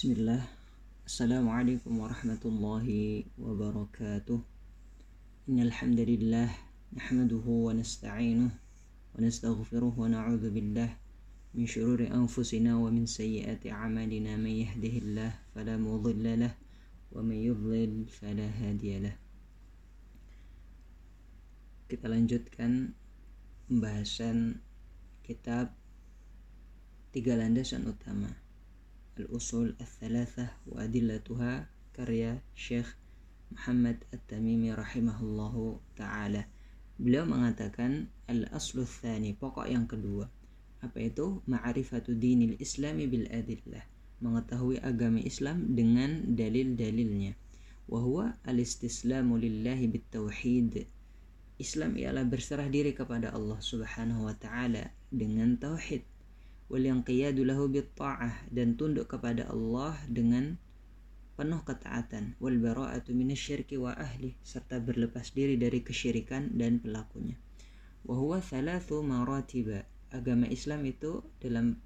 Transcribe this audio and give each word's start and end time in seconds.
Bismillah. 0.00 0.40
Assalamualaikum 1.04 2.00
warahmatullahi 2.00 3.28
wabarakatuh. 3.36 4.40
Innalhamdulillah 5.44 6.48
Nahmaduhu 6.96 7.68
wa 7.68 7.76
nasta'inuh 7.76 8.48
Wa 8.48 9.20
nastaghfiruh 9.20 9.92
wa 9.92 10.08
na'udhu 10.08 10.56
billah 10.56 10.88
Min 11.52 11.68
syururi 11.68 12.08
anfusina 12.08 12.80
wa 12.80 12.88
min 12.88 13.04
sayyiati 13.04 13.68
amalina. 13.68 14.40
Man 14.40 14.64
yahdihillah 14.64 15.36
fala 15.52 15.76
mudhillalah 15.76 16.56
Wa 17.12 17.20
man 17.20 17.36
yudlil 17.36 18.08
fala 18.08 18.48
hadiyalah 18.56 19.12
Kita 21.92 22.08
lanjutkan 22.08 22.96
pembahasan 23.68 24.64
kitab 25.20 25.76
tiga 27.12 27.36
landasan 27.36 27.84
utama 27.84 28.48
Al-Thalathah 29.18 30.54
wa 30.70 30.86
Adillatuha 30.86 31.66
karya 31.90 32.38
Syekh 32.54 32.86
Muhammad 33.50 33.98
At-Tamimi 34.14 34.70
rahimahullahu 34.70 35.82
taala. 35.98 36.46
Beliau 36.94 37.26
mengatakan 37.26 38.06
al-aslu 38.30 38.86
tsani, 38.86 39.34
pokok 39.34 39.66
yang 39.66 39.90
kedua. 39.90 40.30
Apa 40.78 41.02
itu? 41.02 41.42
Ma'rifatu 41.50 42.14
dinil 42.14 42.54
islami 42.62 43.10
bil 43.10 43.26
adillah. 43.26 43.82
Mengetahui 44.22 44.78
agama 44.78 45.18
Islam 45.18 45.74
dengan 45.74 46.30
dalil-dalilnya. 46.30 47.34
Wa 47.90 47.98
huwa 47.98 48.38
al-istislamu 48.46 49.34
lillahi 49.40 49.90
bit 49.90 50.06
tauhid. 50.14 50.86
Islam 51.58 51.98
ialah 51.98 52.22
berserah 52.22 52.70
diri 52.70 52.94
kepada 52.94 53.34
Allah 53.34 53.58
Subhanahu 53.58 54.30
wa 54.30 54.34
taala 54.38 54.94
dengan 55.10 55.58
tauhid 55.58 56.06
wal 56.70 56.86
yanqiyadu 56.86 57.42
lahu 57.42 57.66
ta'ah 57.74 58.46
dan 58.48 58.78
tunduk 58.78 59.10
kepada 59.10 59.50
Allah 59.50 59.98
dengan 60.06 60.54
penuh 61.34 61.58
ketaatan 61.66 62.38
wal 62.38 62.54
bara'atu 62.62 63.10
minasyirki 63.10 63.74
wa 63.74 63.90
ahli 63.98 64.38
serta 64.46 64.78
berlepas 64.78 65.34
diri 65.34 65.58
dari 65.58 65.82
kesyirikan 65.82 66.54
dan 66.54 66.78
pelakunya. 66.78 67.34
Wa 68.06 68.14
huwa 68.14 68.38
thalathu 68.38 69.02
maratiba. 69.02 69.82
Agama 70.10 70.46
Islam 70.50 70.86
itu 70.86 71.22
dalam 71.42 71.78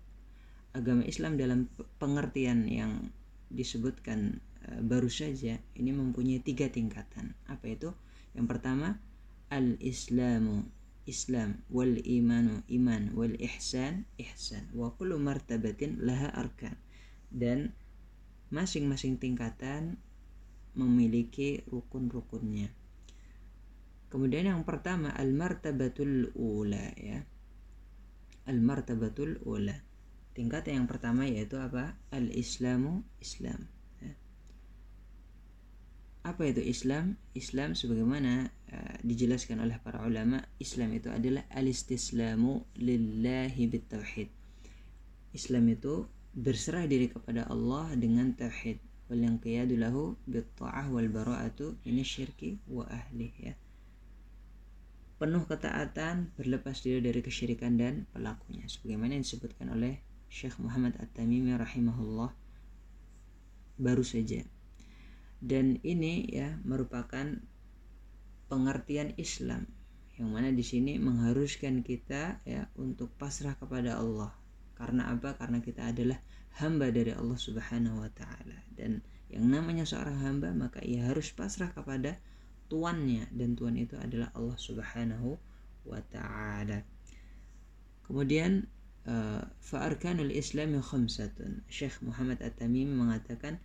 agama 0.77 1.05
Islam 1.05 1.37
dalam 1.37 1.69
pengertian 2.01 2.67
yang 2.67 3.13
disebutkan 3.53 4.41
uh, 4.69 4.81
baru 4.81 5.09
saja 5.09 5.61
ini 5.77 5.91
mempunyai 5.93 6.43
tiga 6.43 6.69
tingkatan. 6.69 7.33
Apa 7.47 7.73
itu? 7.73 7.95
Yang 8.35 8.47
pertama 8.51 8.99
al-Islamu 9.55 10.67
Islam 11.05 11.61
wal 11.69 12.01
imanu 12.01 12.65
iman 12.69 13.13
wal 13.13 13.37
ihsan 13.37 14.09
ihsan 14.17 14.73
wa 14.73 14.93
kullu 14.97 15.21
martabatin 15.21 16.01
laha 16.01 16.33
arkan 16.33 16.81
dan 17.29 17.77
masing-masing 18.49 19.21
tingkatan 19.21 20.01
memiliki 20.75 21.63
rukun-rukunnya. 21.71 22.71
Kemudian 24.09 24.47
yang 24.47 24.63
pertama 24.63 25.11
al 25.11 25.35
martabatul 25.35 26.31
ula 26.39 26.95
ya. 26.95 27.27
Al 28.47 28.63
martabatul 28.63 29.43
ula. 29.43 29.75
Tingkatan 30.35 30.83
yang 30.83 30.89
pertama 30.91 31.27
yaitu 31.27 31.59
apa? 31.59 31.99
Al 32.15 32.31
Islamu 32.31 33.03
Islam. 33.19 33.67
Apa 36.25 36.49
itu 36.49 36.65
Islam? 36.65 37.21
Islam 37.37 37.77
sebagaimana 37.77 38.49
uh, 38.49 38.97
dijelaskan 39.05 39.61
oleh 39.61 39.77
para 39.77 40.01
ulama, 40.09 40.41
Islam 40.57 40.97
itu 40.97 41.13
adalah 41.13 41.45
al-istislamu 41.53 42.65
lillahi 42.81 43.69
bitauhid. 43.69 44.33
Islam 45.37 45.69
itu 45.69 46.09
berserah 46.33 46.89
diri 46.89 47.13
kepada 47.13 47.45
Allah 47.45 47.93
dengan 47.93 48.33
tauhid. 48.33 48.81
Wal 49.13 49.21
yanqiyadu 49.21 49.77
lahu 49.77 50.17
bitta'ah 50.25 50.89
wal 50.89 51.13
bara'atu 51.13 51.77
ini 51.85 52.01
syirki 52.01 52.57
wa 52.73 52.89
ahli 52.89 53.29
ya. 53.37 53.53
Penuh 55.21 55.45
ketaatan, 55.45 56.33
berlepas 56.41 56.81
diri 56.81 57.05
dari 57.05 57.21
kesyirikan 57.21 57.77
dan 57.77 58.09
pelakunya. 58.17 58.65
Sebagaimana 58.65 59.21
yang 59.21 59.29
disebutkan 59.29 59.77
oleh 59.77 60.01
Syekh 60.33 60.57
Muhammad 60.57 60.97
At-Tamimi 60.97 61.53
rahimahullah 61.53 62.33
baru 63.77 64.03
saja 64.07 64.41
dan 65.45 65.77
ini 65.85 66.25
ya 66.33 66.57
merupakan 66.65 67.37
pengertian 68.49 69.13
Islam 69.21 69.69
yang 70.17 70.33
mana 70.33 70.49
di 70.49 70.65
sini 70.65 70.97
mengharuskan 70.97 71.85
kita 71.85 72.41
ya 72.49 72.71
untuk 72.81 73.13
pasrah 73.21 73.53
kepada 73.59 74.01
Allah. 74.01 74.33
Karena 74.73 75.13
apa? 75.13 75.37
Karena 75.37 75.61
kita 75.61 75.91
adalah 75.93 76.17
hamba 76.57 76.89
dari 76.89 77.13
Allah 77.13 77.37
Subhanahu 77.37 78.01
wa 78.01 78.11
taala. 78.15 78.57
Dan 78.73 79.05
yang 79.29 79.51
namanya 79.51 79.85
seorang 79.85 80.17
hamba 80.23 80.55
maka 80.55 80.81
ia 80.81 81.11
harus 81.11 81.29
pasrah 81.35 81.75
kepada 81.75 82.17
tuannya 82.73 83.29
dan 83.35 83.59
tuan 83.59 83.77
itu 83.77 83.99
adalah 84.01 84.31
Allah 84.33 84.57
Subhanahu 84.57 85.37
wa 85.85 86.01
taala. 86.09 86.87
Kemudian 88.07 88.71
uh, 89.05 89.43
fa 89.61 89.79
arkanul 89.83 90.31
islami 90.31 90.79
khamsatun. 90.79 91.67
Syekh 91.67 92.01
Muhammad 92.01 92.39
At-Tamimi 92.39 92.95
mengatakan 92.95 93.59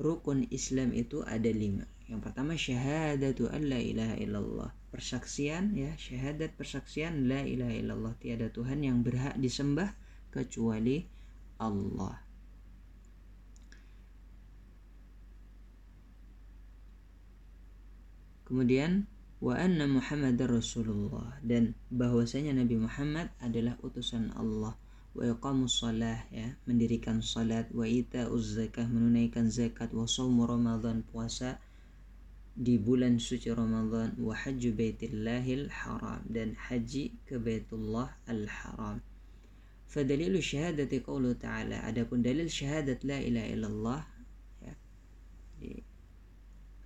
rukun 0.00 0.48
Islam 0.48 0.96
itu 0.96 1.24
ada 1.24 1.48
lima. 1.48 1.84
Yang 2.08 2.20
pertama 2.28 2.52
syahadatu 2.56 3.48
an 3.48 3.72
la 3.72 3.80
ilaha 3.80 4.16
illallah. 4.20 4.70
Persaksian 4.92 5.72
ya, 5.72 5.96
syahadat 5.96 6.52
persaksian 6.60 7.24
la 7.24 7.40
ilaha 7.40 7.72
illallah. 7.72 8.12
Tiada 8.20 8.52
Tuhan 8.52 8.84
yang 8.84 9.00
berhak 9.00 9.40
disembah 9.40 9.96
kecuali 10.28 11.08
Allah. 11.56 12.20
Kemudian 18.44 19.08
wa 19.40 19.56
anna 19.56 19.88
Muhammadar 19.88 20.52
Rasulullah 20.52 21.40
dan 21.40 21.72
bahwasanya 21.88 22.52
Nabi 22.52 22.76
Muhammad 22.76 23.32
adalah 23.40 23.80
utusan 23.80 24.28
Allah 24.36 24.76
wa 25.12 25.28
iqamus 25.28 25.84
salah 25.84 26.24
ya 26.32 26.56
mendirikan 26.64 27.20
salat 27.20 27.68
wa 27.72 27.84
itauz 27.84 28.56
zakah 28.56 28.88
menunaikan 28.88 29.52
zakat 29.52 29.92
wa 29.92 30.08
shaumu 30.08 30.48
ramadan 30.48 31.04
puasa 31.08 31.60
di 32.52 32.76
bulan 32.76 33.16
suci 33.16 33.48
Ramadan 33.48 34.12
wa 34.20 34.36
hajju 34.36 34.76
baitillahil 34.76 35.72
haram 35.72 36.20
dan 36.28 36.52
haji 36.52 37.16
ke 37.24 37.40
Baitullah 37.40 38.12
al-Haram. 38.28 39.00
Fadalilu 39.88 40.40
syahadati 40.40 41.00
qawlu 41.00 41.32
ta'ala 41.36 41.84
adapun 41.88 42.20
dalil 42.20 42.48
syahadat 42.48 43.04
la 43.08 43.20
ilaha 43.20 43.48
illallah 43.48 44.00
ya. 44.64 44.74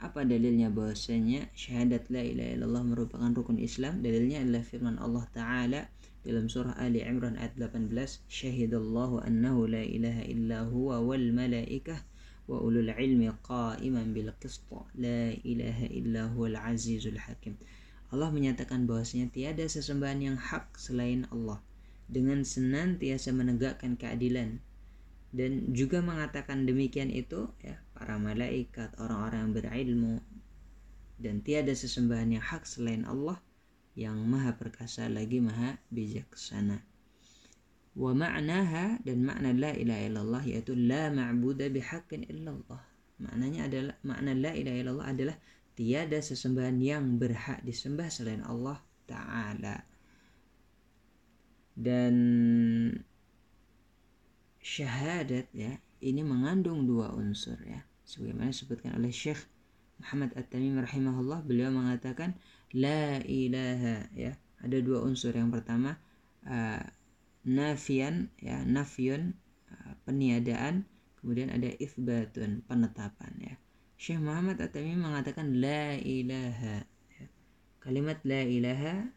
apa 0.03 0.22
dalilnya 0.22 0.70
bahwasanya 0.70 1.50
syahadat 1.54 2.10
la 2.15 2.22
ilaha 2.22 2.50
illallah 2.54 2.82
merupakan 2.86 3.31
rukun 3.34 3.59
Islam? 3.59 4.06
Dalilnya 4.06 4.47
adalah 4.47 4.62
firman 4.62 4.97
Allah 5.03 5.25
taala 5.34 5.81
dalam 6.26 6.50
surah 6.50 6.75
Ali 6.75 7.06
Imran 7.06 7.38
ayat 7.38 7.54
18 7.54 7.87
syahidallahu 8.26 9.22
annahu 9.22 9.70
la 9.70 9.87
ilaha 9.87 10.26
illa 10.26 10.66
huwa 10.66 10.98
wal 10.98 11.22
malaikah 11.31 12.03
wa 12.50 12.59
ulul 12.59 12.91
ilmi 12.91 13.31
qa'iman 13.47 14.10
bil 14.10 14.34
qist. 14.42 14.66
La 14.98 15.31
ilaha 15.47 15.86
illa 15.86 16.26
huwal 16.34 16.59
azizul 16.59 17.15
hakim. 17.15 17.54
Allah 18.10 18.34
menyatakan 18.34 18.91
bahwasanya 18.91 19.31
tiada 19.31 19.62
sesembahan 19.70 20.19
yang 20.19 20.38
hak 20.38 20.75
selain 20.75 21.31
Allah. 21.31 21.62
Dengan 22.10 22.42
senantiasa 22.42 23.31
menegakkan 23.31 23.94
keadilan. 23.94 24.59
Dan 25.31 25.78
juga 25.78 26.03
mengatakan 26.03 26.66
demikian 26.66 27.10
itu 27.15 27.50
ya 27.62 27.78
para 27.94 28.19
malaikat 28.19 28.94
orang-orang 28.98 29.47
yang 29.47 29.54
berilmu. 29.54 30.16
Dan 31.22 31.38
tiada 31.47 31.70
sesembahan 31.70 32.34
yang 32.34 32.42
hak 32.42 32.66
selain 32.66 33.06
Allah 33.06 33.38
yang 33.97 34.21
maha 34.29 34.53
perkasa 34.55 35.09
lagi 35.09 35.41
maha 35.41 35.81
bijaksana. 35.89 36.84
Wa 37.97 38.12
ma'naha 38.12 39.01
dan 39.01 39.25
makna 39.25 39.57
la 39.57 39.72
ilaha 39.72 40.03
illallah 40.04 40.43
yaitu 40.45 40.77
la 40.77 41.09
ma'budu 41.09 41.72
bihaqqin 41.72 42.28
illallah. 42.28 42.84
Maknanya 43.16 43.72
adalah 43.72 43.97
makna 44.04 44.37
la 44.37 44.53
ilaha 44.53 44.77
illallah 44.77 45.09
adalah 45.09 45.37
tiada 45.72 46.21
sesembahan 46.21 46.77
yang 46.77 47.16
berhak 47.16 47.65
disembah 47.65 48.13
selain 48.13 48.45
Allah 48.45 48.77
taala. 49.09 49.81
Dan 51.72 52.16
syahadat 54.60 55.49
ya 55.57 55.81
ini 56.04 56.21
mengandung 56.21 56.84
dua 56.84 57.16
unsur 57.16 57.57
ya. 57.65 57.81
Sebagaimana 58.04 58.53
disebutkan 58.53 58.92
oleh 59.01 59.09
Syekh 59.09 59.41
Muhammad 60.04 60.37
At-Tamim 60.37 60.77
rahimahullah 60.77 61.41
beliau 61.49 61.72
mengatakan 61.72 62.37
la 62.74 63.22
ilaha 63.22 64.09
ya. 64.16 64.34
Ada 64.63 64.83
dua 64.83 65.04
unsur. 65.04 65.36
Yang 65.36 65.60
pertama 65.60 66.01
uh, 66.48 66.83
nafian 67.47 68.33
ya 68.42 68.65
nafyun 68.66 69.36
uh, 69.71 69.95
peniadaan. 70.09 70.89
Kemudian 71.21 71.51
ada 71.51 71.71
ifbatun 71.83 72.63
penetapan 72.66 73.33
ya. 73.42 73.54
Syekh 73.97 74.21
Muhammad 74.21 74.60
At-Tamimi 74.60 75.01
mengatakan 75.01 75.57
la 75.57 75.97
ilaha 75.97 76.84
ya. 77.16 77.27
kalimat 77.80 78.21
la 78.28 78.45
ilaha 78.45 79.09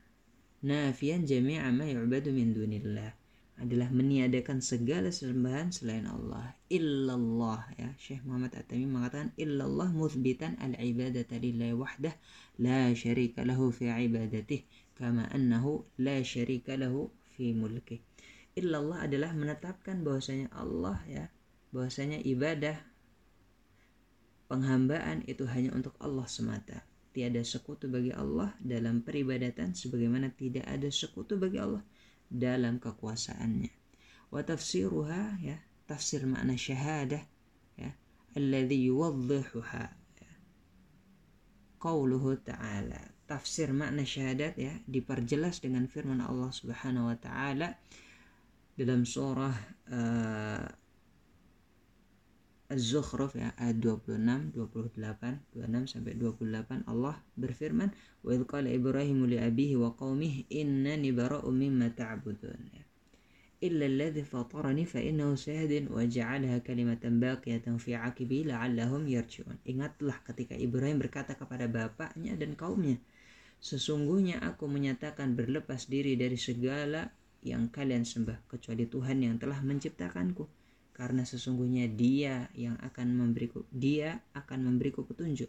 nafian 0.63 1.27
jami'a 1.27 1.67
ma 1.75 1.83
yu'badu 1.83 2.31
min 2.31 2.55
dunillah 2.55 3.18
adalah 3.59 3.91
meniadakan 3.91 4.63
segala 4.63 5.11
sembahan 5.11 5.75
selain 5.75 6.07
Allah. 6.07 6.55
Illallah 6.71 7.67
ya. 7.75 7.91
Syekh 7.99 8.23
Muhammad 8.23 8.55
At-Tamimi 8.55 8.87
mengatakan 8.87 9.35
illallah 9.35 9.91
muthbitan 9.91 10.55
al-ibadata 10.63 11.35
lillahi 11.35 11.75
wahdah 11.75 12.15
la 12.63 12.89
syarika 12.95 13.43
lahu 13.43 13.69
fi 13.75 13.91
ibadatih 13.91 14.63
kama 14.95 15.27
annahu 15.35 15.83
la 15.99 16.23
syarika 16.23 16.79
lahu 16.79 17.11
fi 17.35 17.51
mulkih. 17.51 17.99
Illallah 18.55 19.07
adalah 19.07 19.31
menetapkan 19.35 20.03
bahwasanya 20.03 20.51
Allah 20.55 20.99
ya, 21.07 21.27
bahwasanya 21.75 22.19
ibadah 22.23 22.79
penghambaan 24.47 25.23
itu 25.27 25.45
hanya 25.47 25.75
untuk 25.75 25.93
Allah 25.99 26.25
semata. 26.25 26.83
Tiada 27.11 27.43
sekutu 27.43 27.91
bagi 27.91 28.15
Allah 28.15 28.55
dalam 28.61 29.03
peribadatan 29.03 29.75
sebagaimana 29.75 30.31
tidak 30.35 30.63
ada 30.69 30.87
sekutu 30.87 31.35
bagi 31.41 31.57
Allah 31.57 31.81
dalam 32.29 32.77
kekuasaannya 32.77 33.73
wa 34.29 34.41
tafsiruha 34.45 35.41
ya 35.41 35.57
tafsir 35.89 36.23
makna 36.29 36.53
syahadah 36.53 37.25
ya 37.75 37.91
alladhi 38.37 38.93
yuwaddihuha 38.93 39.85
ya. 40.21 40.31
qauluhu 41.81 42.37
ta'ala 42.37 43.19
tafsir 43.29 43.69
makna 43.73 44.05
syahadat 44.05 44.57
ya 44.57 44.73
diperjelas 44.89 45.61
dengan 45.61 45.85
firman 45.85 46.17
Allah 46.21 46.49
Subhanahu 46.49 47.13
wa 47.13 47.17
taala 47.17 47.77
dalam 48.73 49.05
surah 49.05 49.53
uh, 49.93 50.65
Az-Zukhruf 52.69 53.33
ya 53.33 53.49
ayat 53.57 53.81
26, 53.81 54.53
28, 54.53 55.41
26 55.57 55.89
sampai 55.89 56.13
28 56.13 56.85
Allah 56.85 57.17
berfirman 57.33 57.89
wa 58.21 58.29
idh 58.29 58.45
qala 58.45 58.69
Ibrahim 58.69 59.25
li 59.25 59.41
abihi 59.41 59.73
wa 59.73 59.97
qaumihi 59.97 60.53
innani 60.53 61.09
bara'u 61.09 61.49
mimma 61.49 61.89
ta'budun 61.97 62.61
ya. 62.69 62.85
illa 63.65 63.89
alladhi 63.89 64.21
fatarani 64.21 64.85
fa 64.85 65.01
innahu 65.01 65.33
sayadin 65.33 65.89
wa 65.89 66.05
ja'alaha 66.05 66.61
kalimatan 66.61 67.17
baqiyatan 67.17 67.81
fi 67.81 67.97
'aqibi 67.97 68.45
la'allahum 68.53 69.09
yarji'un. 69.09 69.57
Ingatlah 69.65 70.21
ketika 70.29 70.53
Ibrahim 70.53 71.01
berkata 71.01 71.33
kepada 71.33 71.65
bapaknya 71.65 72.37
dan 72.37 72.53
kaumnya, 72.53 73.01
sesungguhnya 73.57 74.45
aku 74.45 74.69
menyatakan 74.69 75.33
berlepas 75.33 75.89
diri 75.89 76.13
dari 76.13 76.37
segala 76.37 77.09
yang 77.41 77.73
kalian 77.73 78.05
sembah 78.05 78.45
kecuali 78.45 78.85
Tuhan 78.85 79.25
yang 79.25 79.41
telah 79.41 79.57
menciptakanku 79.65 80.58
karena 80.99 81.23
sesungguhnya 81.23 81.87
dia 81.87 82.51
yang 82.51 82.75
akan 82.83 83.15
memberiku 83.15 83.63
dia 83.71 84.19
akan 84.35 84.67
memberiku 84.67 85.07
petunjuk. 85.07 85.47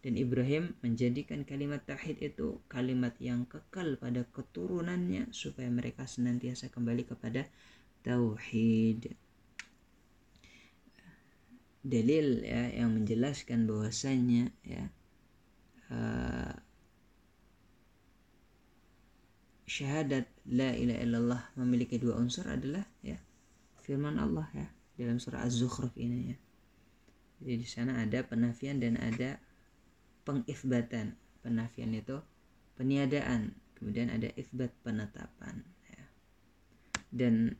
Dan 0.00 0.16
Ibrahim 0.16 0.76
menjadikan 0.84 1.44
kalimat 1.44 1.84
tauhid 1.88 2.20
itu 2.20 2.60
kalimat 2.68 3.16
yang 3.20 3.48
kekal 3.48 3.96
pada 3.96 4.28
keturunannya 4.28 5.32
supaya 5.32 5.72
mereka 5.72 6.04
senantiasa 6.04 6.68
kembali 6.68 7.08
kepada 7.08 7.48
tauhid. 8.04 9.12
Dalil 11.80 12.44
ya 12.44 12.84
yang 12.84 12.96
menjelaskan 13.00 13.64
bahwasanya 13.64 14.52
ya 14.64 14.84
uh, 15.88 16.52
syahadat 19.64 20.28
la 20.48 20.76
ilaha 20.76 21.00
illallah 21.00 21.42
memiliki 21.56 21.96
dua 21.96 22.20
unsur 22.20 22.44
adalah 22.48 22.84
ya 23.00 23.16
firman 23.80 24.20
Allah 24.20 24.44
ya 24.52 24.68
dalam 25.00 25.16
surah 25.16 25.48
Az-Zukhruf 25.48 25.96
ini 25.96 26.34
ya. 26.34 26.36
Jadi 27.40 27.54
di 27.56 27.68
sana 27.68 28.04
ada 28.04 28.20
penafian 28.20 28.76
dan 28.78 29.00
ada 29.00 29.40
pengifbatan. 30.28 31.16
Penafian 31.40 31.96
itu 31.96 32.20
peniadaan, 32.76 33.56
kemudian 33.80 34.12
ada 34.12 34.28
ifbat 34.36 34.68
penetapan 34.84 35.64
ya. 35.88 36.04
Dan 37.08 37.56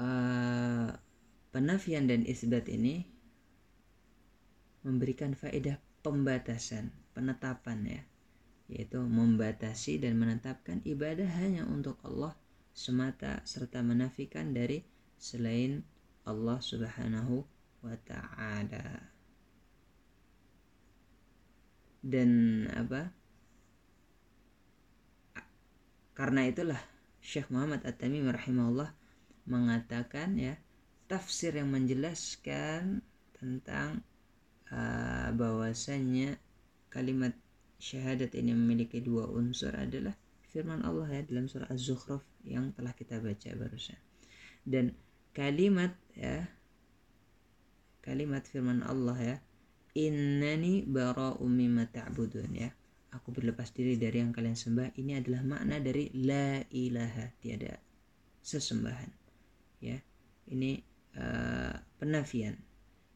uh, 0.00 0.88
penafian 1.52 2.08
dan 2.08 2.24
isbat 2.24 2.72
ini 2.72 3.04
memberikan 4.82 5.36
faedah 5.36 5.76
pembatasan, 6.00 6.90
penetapan 7.12 7.78
ya, 7.84 8.02
yaitu 8.72 8.98
membatasi 8.98 10.00
dan 10.00 10.16
menetapkan 10.16 10.80
ibadah 10.88 11.28
hanya 11.38 11.68
untuk 11.68 12.00
Allah 12.02 12.32
semata 12.72 13.44
serta 13.44 13.84
menafikan 13.84 14.56
dari 14.56 14.82
selain 15.20 15.84
Allah 16.22 16.58
Subhanahu 16.62 17.42
wa 17.82 17.96
taala. 18.06 19.10
Dan 22.02 22.64
apa? 22.74 23.14
Karena 26.12 26.46
itulah 26.46 26.78
Syekh 27.22 27.48
Muhammad 27.54 27.86
At-Tamimi 27.86 28.30
rahimahullah 28.34 28.90
mengatakan 29.46 30.38
ya 30.38 30.58
tafsir 31.06 31.54
yang 31.54 31.70
menjelaskan 31.70 33.02
tentang 33.38 34.02
uh, 34.70 35.30
bahwasannya 35.34 36.38
kalimat 36.90 37.34
syahadat 37.82 38.34
ini 38.38 38.54
memiliki 38.54 39.02
dua 39.02 39.26
unsur 39.26 39.74
adalah 39.74 40.14
firman 40.52 40.84
Allah 40.86 41.08
ya 41.10 41.22
dalam 41.26 41.50
surah 41.50 41.66
Az-Zukhruf 41.72 42.22
yang 42.46 42.70
telah 42.76 42.92
kita 42.94 43.18
baca 43.18 43.50
barusan. 43.56 43.98
Dan 44.62 44.94
kalimat 45.32 45.96
ya. 46.12 46.48
Kalimat 48.04 48.44
firman 48.44 48.84
Allah 48.84 49.18
ya. 49.18 49.36
Innani 49.92 50.88
bara'u 50.88 51.44
mimma 51.44 51.88
ta'budun 51.88 52.52
ya. 52.56 52.70
Aku 53.12 53.28
berlepas 53.28 53.68
diri 53.76 54.00
dari 54.00 54.24
yang 54.24 54.32
kalian 54.32 54.56
sembah. 54.56 54.96
Ini 54.96 55.20
adalah 55.20 55.44
makna 55.44 55.76
dari 55.80 56.08
la 56.16 56.64
ilaha 56.72 57.28
tiada 57.40 57.76
sesembahan 58.40 59.10
ya. 59.84 60.00
Ini 60.48 60.80
uh, 61.20 61.76
penafian. 62.00 62.56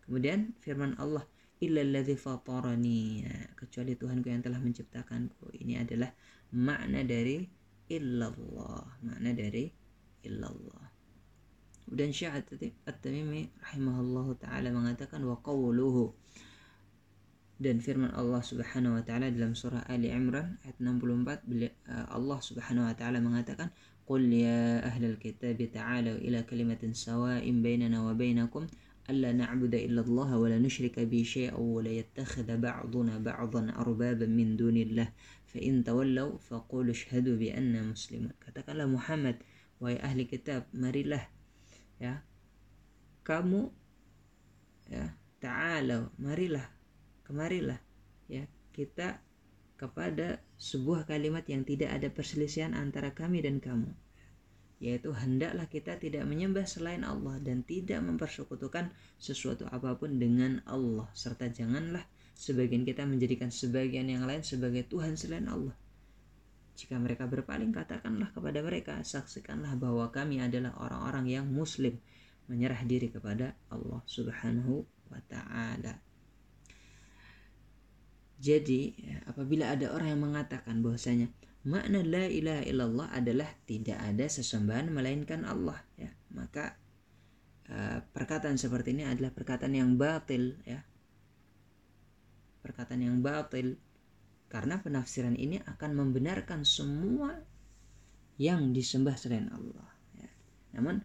Kemudian 0.04 0.52
firman 0.60 0.94
Allah 1.00 1.24
illalladzi 1.58 2.14
fatarani. 2.14 3.24
Ya, 3.24 3.36
kecuali 3.56 3.96
Tuhanku 3.96 4.28
yang 4.28 4.44
telah 4.44 4.60
menciptakanku. 4.60 5.56
Ini 5.56 5.82
adalah 5.82 6.12
makna 6.52 7.02
dari 7.02 7.42
illallah. 7.88 9.00
Makna 9.02 9.32
dari 9.32 9.66
illallah 10.22 10.85
dan 11.86 12.10
Syekh 12.10 12.34
At-Tamimi 12.86 13.54
rahimahullahu 13.62 14.42
taala 14.42 14.74
mengatakan 14.74 15.22
wa 15.22 15.38
qawluhu 15.38 16.10
dan 17.56 17.80
firman 17.80 18.12
Allah 18.12 18.44
Subhanahu 18.44 19.00
wa 19.00 19.02
taala 19.06 19.32
dalam 19.32 19.56
surah 19.56 19.86
Ali 19.88 20.12
Imran 20.12 20.60
ayat 20.66 20.76
64 20.76 21.46
eh, 21.56 21.72
Allah 22.12 22.38
Subhanahu 22.42 22.84
wa 22.84 22.94
taala 22.98 23.22
mengatakan 23.22 23.72
Qul 24.06 24.30
ya 24.30 24.86
ahlal 24.86 25.18
kitab 25.18 25.58
ta'alu 25.58 26.22
ila 26.30 26.46
kalimatin 26.46 26.94
sawa'in 26.94 27.58
bainana 27.58 28.06
wa 28.06 28.14
bainakum 28.14 28.70
alla 29.10 29.34
na'budu 29.34 29.82
illa 29.82 30.02
Allah 30.02 30.30
wa 30.34 30.46
la 30.46 30.62
nusyrika 30.62 31.02
bi 31.06 31.26
syai'an 31.26 31.58
wa 31.58 31.82
la 31.82 31.90
yattakhidha 31.90 32.54
ba'duna 32.54 33.18
ba'dhan 33.18 33.74
arbaban 33.74 34.30
min 34.30 34.54
dunillah 34.54 35.10
fa 35.46 35.58
in 35.58 35.82
tawallaw 35.82 36.38
faqulu 36.38 36.94
ashhadu 36.94 37.34
bi 37.34 37.50
anna 37.50 37.82
muslimun 37.82 38.30
katakanlah 38.42 38.86
Muhammad 38.86 39.42
wahai 39.82 39.98
ahli 39.98 40.26
kitab 40.30 40.70
marilah 40.70 41.26
ya. 42.00 42.22
Kamu 43.26 43.68
ya 44.86 45.10
ta'alau 45.42 46.14
marilah 46.20 46.66
kemarilah 47.26 47.80
ya. 48.30 48.46
Kita 48.70 49.18
kepada 49.76 50.40
sebuah 50.56 51.08
kalimat 51.08 51.44
yang 51.48 51.64
tidak 51.64 51.92
ada 51.96 52.08
perselisihan 52.12 52.76
antara 52.76 53.12
kami 53.12 53.40
dan 53.44 53.60
kamu. 53.60 53.92
Yaitu 54.76 55.16
hendaklah 55.16 55.64
kita 55.72 55.96
tidak 55.96 56.28
menyembah 56.28 56.68
selain 56.68 57.00
Allah 57.00 57.40
dan 57.40 57.64
tidak 57.64 58.04
mempersekutukan 58.04 58.92
sesuatu 59.16 59.64
apa 59.72 59.96
pun 59.96 60.20
dengan 60.20 60.60
Allah. 60.68 61.08
Serta 61.16 61.48
janganlah 61.48 62.04
sebagian 62.36 62.84
kita 62.84 63.08
menjadikan 63.08 63.48
sebagian 63.48 64.12
yang 64.12 64.28
lain 64.28 64.44
sebagai 64.44 64.84
Tuhan 64.84 65.16
selain 65.16 65.48
Allah 65.48 65.72
jika 66.76 67.00
mereka 67.00 67.24
berpaling, 67.24 67.72
katakanlah 67.72 68.28
kepada 68.36 68.60
mereka, 68.60 69.00
saksikanlah 69.00 69.80
bahwa 69.80 70.12
kami 70.12 70.44
adalah 70.44 70.76
orang-orang 70.76 71.40
yang 71.40 71.46
muslim, 71.48 71.96
menyerah 72.52 72.84
diri 72.84 73.08
kepada 73.08 73.56
Allah 73.72 74.04
Subhanahu 74.04 74.84
wa 75.08 75.20
taala. 75.24 75.96
Jadi, 78.36 78.92
ya, 79.00 79.24
apabila 79.24 79.72
ada 79.72 79.88
orang 79.96 80.12
yang 80.12 80.22
mengatakan 80.28 80.84
bahwasanya 80.84 81.32
makna 81.64 82.04
la 82.04 82.28
ilaha 82.28 82.62
illallah 82.68 83.08
adalah 83.16 83.48
tidak 83.64 83.96
ada 83.96 84.28
sesembahan 84.28 84.92
melainkan 84.92 85.48
Allah, 85.48 85.80
ya, 85.96 86.12
maka 86.36 86.76
uh, 87.72 88.04
perkataan 88.12 88.60
seperti 88.60 88.92
ini 88.92 89.08
adalah 89.08 89.32
perkataan 89.32 89.72
yang 89.72 89.96
batil, 89.96 90.60
ya. 90.68 90.84
Perkataan 92.60 93.00
yang 93.00 93.24
batil 93.24 93.80
karena 94.46 94.78
penafsiran 94.78 95.34
ini 95.34 95.58
akan 95.66 95.90
membenarkan 95.94 96.62
semua 96.62 97.34
yang 98.36 98.70
disembah 98.70 99.16
selain 99.18 99.50
Allah. 99.50 99.88
Ya. 100.14 100.30
Namun 100.78 101.02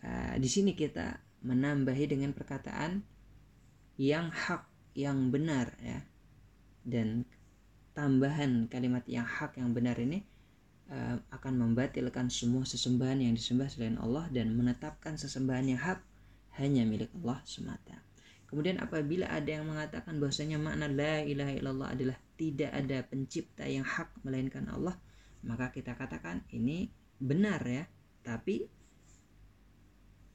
uh, 0.00 0.34
di 0.40 0.48
sini 0.48 0.72
kita 0.72 1.20
menambahi 1.44 2.04
dengan 2.08 2.32
perkataan 2.32 3.04
yang 4.00 4.32
hak, 4.32 4.64
yang 4.96 5.28
benar 5.28 5.76
ya. 5.82 6.00
Dan 6.84 7.24
tambahan 7.92 8.68
kalimat 8.68 9.04
yang 9.06 9.24
hak 9.24 9.60
yang 9.60 9.76
benar 9.76 9.96
ini 10.00 10.24
uh, 10.88 11.20
akan 11.30 11.54
membatalkan 11.60 12.32
semua 12.32 12.64
sesembahan 12.64 13.20
yang 13.20 13.32
disembah 13.36 13.68
selain 13.68 14.00
Allah 14.00 14.28
dan 14.32 14.56
menetapkan 14.56 15.20
sesembahan 15.20 15.66
yang 15.68 15.80
hak 15.80 16.00
hanya 16.56 16.86
milik 16.86 17.10
Allah 17.20 17.42
semata. 17.44 17.98
Kemudian 18.46 18.78
apabila 18.78 19.26
ada 19.26 19.50
yang 19.50 19.66
mengatakan 19.66 20.22
bahwasanya 20.22 20.62
makna 20.62 20.86
la 20.86 21.26
ilaha 21.26 21.52
illallah 21.58 21.88
adalah 21.90 22.18
tidak 22.34 22.70
ada 22.74 22.98
pencipta 23.06 23.64
yang 23.66 23.86
hak 23.86 24.22
melainkan 24.26 24.66
Allah, 24.70 24.98
maka 25.46 25.70
kita 25.70 25.94
katakan 25.94 26.42
ini 26.50 26.90
benar 27.18 27.62
ya. 27.62 27.84
Tapi 28.24 28.64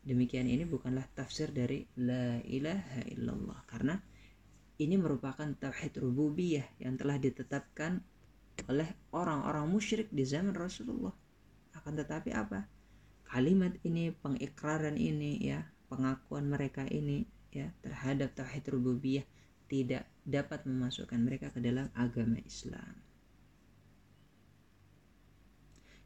demikian 0.06 0.48
ini 0.48 0.64
bukanlah 0.64 1.04
tafsir 1.12 1.52
dari 1.52 1.84
la 2.00 2.40
ilaha 2.46 3.04
illallah 3.10 3.60
karena 3.68 4.00
ini 4.80 4.96
merupakan 4.96 5.48
tauhid 5.60 6.00
rububiyah 6.00 6.80
yang 6.80 6.96
telah 6.96 7.20
ditetapkan 7.20 8.00
oleh 8.72 8.88
orang-orang 9.12 9.68
musyrik 9.68 10.08
di 10.08 10.24
zaman 10.24 10.56
Rasulullah. 10.56 11.12
Akan 11.76 12.00
tetapi 12.00 12.32
apa? 12.32 12.64
Kalimat 13.28 13.76
ini, 13.84 14.10
pengikraran 14.16 14.96
ini 14.96 15.38
ya, 15.44 15.62
pengakuan 15.92 16.48
mereka 16.48 16.88
ini 16.88 17.28
ya 17.52 17.68
terhadap 17.84 18.34
tauhid 18.38 18.66
rububiyah 18.72 19.26
tidak 19.70 20.06
dapat 20.30 20.70
memasukkan 20.70 21.18
mereka 21.18 21.50
ke 21.50 21.60
dalam 21.60 21.90
agama 21.98 22.38
Islam. 22.46 22.94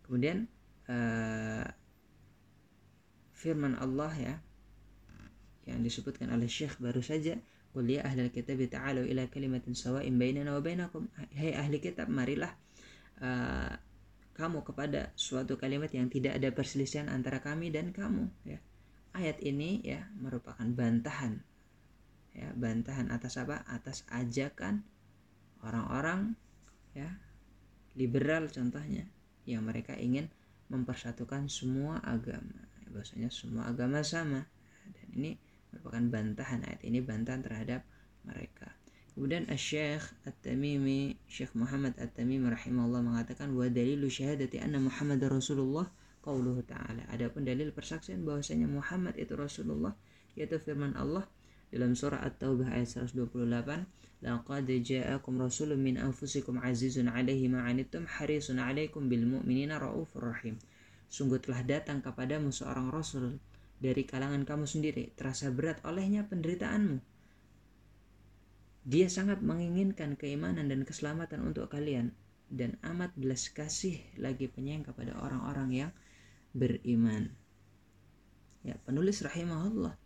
Kemudian 0.08 0.48
uh, 0.88 1.68
firman 3.36 3.76
Allah 3.76 4.14
ya 4.16 4.36
yang 5.64 5.80
disebutkan 5.80 6.32
oleh 6.32 6.48
Syekh 6.48 6.76
baru 6.80 7.00
saja 7.00 7.40
Qul 7.74 7.90
ya 7.90 8.06
ahlal 8.06 8.30
kitab 8.30 8.62
ta'alu 8.62 9.10
ila 9.10 9.26
kalimatin 9.34 9.74
sawa'in 9.74 10.14
bainana 10.14 10.54
wa 10.54 10.62
bainakum. 10.62 11.10
Hai 11.34 11.58
ahli 11.58 11.82
kitab, 11.82 12.06
marilah 12.06 12.54
uh, 13.18 13.74
kamu 14.38 14.62
kepada 14.62 15.10
suatu 15.18 15.58
kalimat 15.58 15.90
yang 15.90 16.06
tidak 16.06 16.38
ada 16.38 16.54
perselisihan 16.54 17.10
antara 17.10 17.42
kami 17.42 17.74
dan 17.74 17.90
kamu 17.90 18.30
ya. 18.46 18.62
Ayat 19.18 19.42
ini 19.42 19.82
ya 19.82 20.06
merupakan 20.22 20.66
bantahan 20.70 21.42
ya, 22.34 22.50
bantahan 22.54 23.10
atas 23.14 23.38
apa? 23.40 23.66
Atas 23.70 24.06
ajakan 24.10 24.86
orang-orang 25.64 26.36
ya 26.94 27.10
liberal 27.96 28.50
contohnya 28.50 29.08
yang 29.46 29.64
mereka 29.66 29.94
ingin 29.96 30.30
mempersatukan 30.70 31.48
semua 31.48 32.02
agama. 32.02 32.66
Ya, 32.84 32.88
bahwasanya 32.90 33.30
semua 33.30 33.70
agama 33.70 34.02
sama. 34.02 34.46
Dan 34.90 35.08
ini 35.14 35.32
merupakan 35.70 36.04
bantahan 36.10 36.66
ayat 36.66 36.82
ini 36.86 37.00
bantahan 37.02 37.42
terhadap 37.46 37.82
mereka. 38.26 38.74
Kemudian 39.14 39.46
Syekh 39.54 40.02
At-Tamimi, 40.26 41.22
Syekh 41.30 41.54
Muhammad 41.54 41.94
At-Tamimi 42.02 42.50
rahimahullah 42.50 43.06
mengatakan 43.06 43.54
wa 43.54 43.70
dalilu 43.70 44.10
syahadati 44.10 44.58
anna 44.58 44.82
Muhammad 44.82 45.22
Rasulullah 45.22 45.86
qauluhu 46.26 46.66
ta'ala. 46.66 47.06
Adapun 47.14 47.46
dalil 47.46 47.70
persaksian 47.70 48.26
bahwasanya 48.26 48.66
Muhammad 48.66 49.14
itu 49.22 49.38
Rasulullah 49.38 49.94
yaitu 50.34 50.58
firman 50.58 50.98
Allah 50.98 51.30
dalam 51.74 51.98
surah 51.98 52.22
At-Taubah 52.22 52.70
ayat 52.70 53.02
128 53.02 54.22
laqad 54.22 54.70
ja'akum 54.70 55.42
rasulun 55.42 55.82
min 55.82 55.98
anfusikum 55.98 56.62
azizun 56.62 57.10
'alaihi 57.10 57.50
ma 57.50 57.66
'anittum 57.66 58.06
harisun 58.06 58.62
'alaikum 58.62 59.10
bil 59.10 59.26
mu'minina 59.26 59.82
raufur 59.82 60.30
rahim. 60.38 60.62
Sungguh 61.10 61.42
telah 61.42 61.66
datang 61.66 62.06
kepadamu 62.06 62.54
seorang 62.54 62.94
rasul 62.94 63.42
dari 63.82 64.06
kalangan 64.06 64.46
kamu 64.46 64.70
sendiri, 64.70 65.18
terasa 65.18 65.50
berat 65.50 65.82
olehnya 65.82 66.30
penderitaanmu. 66.30 67.02
Dia 68.86 69.10
sangat 69.10 69.42
menginginkan 69.42 70.14
keimanan 70.14 70.70
dan 70.70 70.86
keselamatan 70.86 71.42
untuk 71.42 71.74
kalian 71.74 72.14
dan 72.54 72.78
amat 72.86 73.18
belas 73.18 73.50
kasih 73.50 73.98
lagi 74.22 74.46
penyayang 74.46 74.86
kepada 74.86 75.18
orang-orang 75.18 75.70
yang 75.74 75.92
beriman. 76.54 77.34
Ya, 78.62 78.78
penulis 78.86 79.26
rahimahullah 79.26 80.03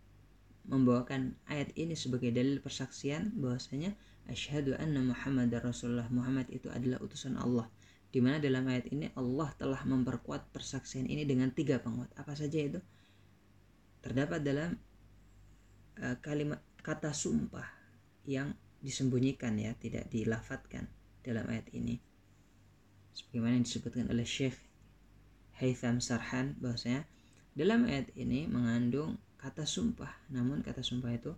membawakan 0.68 1.34
ayat 1.48 1.72
ini 1.74 1.96
sebagai 1.96 2.30
dalil 2.30 2.60
persaksian 2.60 3.34
bahwasanya 3.40 3.96
asyhadu 4.28 4.76
anna 4.76 5.00
Muhammad 5.00 5.50
Rasulullah 5.56 6.06
Muhammad 6.12 6.52
itu 6.52 6.68
adalah 6.68 7.00
utusan 7.00 7.40
Allah. 7.40 7.66
Di 8.08 8.24
mana 8.24 8.40
dalam 8.40 8.64
ayat 8.68 8.88
ini 8.88 9.12
Allah 9.16 9.52
telah 9.56 9.80
memperkuat 9.84 10.52
persaksian 10.52 11.08
ini 11.08 11.28
dengan 11.28 11.52
tiga 11.52 11.76
penguat. 11.80 12.08
Apa 12.16 12.32
saja 12.32 12.56
itu? 12.56 12.80
terdapat 14.02 14.40
dalam 14.42 14.70
uh, 16.02 16.16
kalimat 16.22 16.62
kata 16.80 17.10
sumpah 17.10 17.66
yang 18.28 18.54
disembunyikan 18.78 19.58
ya 19.58 19.74
tidak 19.74 20.06
dilafatkan 20.08 20.86
dalam 21.26 21.44
ayat 21.50 21.66
ini 21.74 21.98
sebagaimana 23.10 23.58
yang 23.58 23.66
disebutkan 23.66 24.06
oleh 24.06 24.22
Syekh 24.22 24.54
Haytham 25.58 25.98
Sarhan 25.98 26.54
bahwasanya 26.62 27.02
dalam 27.58 27.90
ayat 27.90 28.14
ini 28.14 28.46
mengandung 28.46 29.18
kata 29.38 29.64
sumpah 29.64 30.10
namun 30.34 30.60
kata 30.60 30.82
sumpah 30.82 31.14
itu 31.14 31.32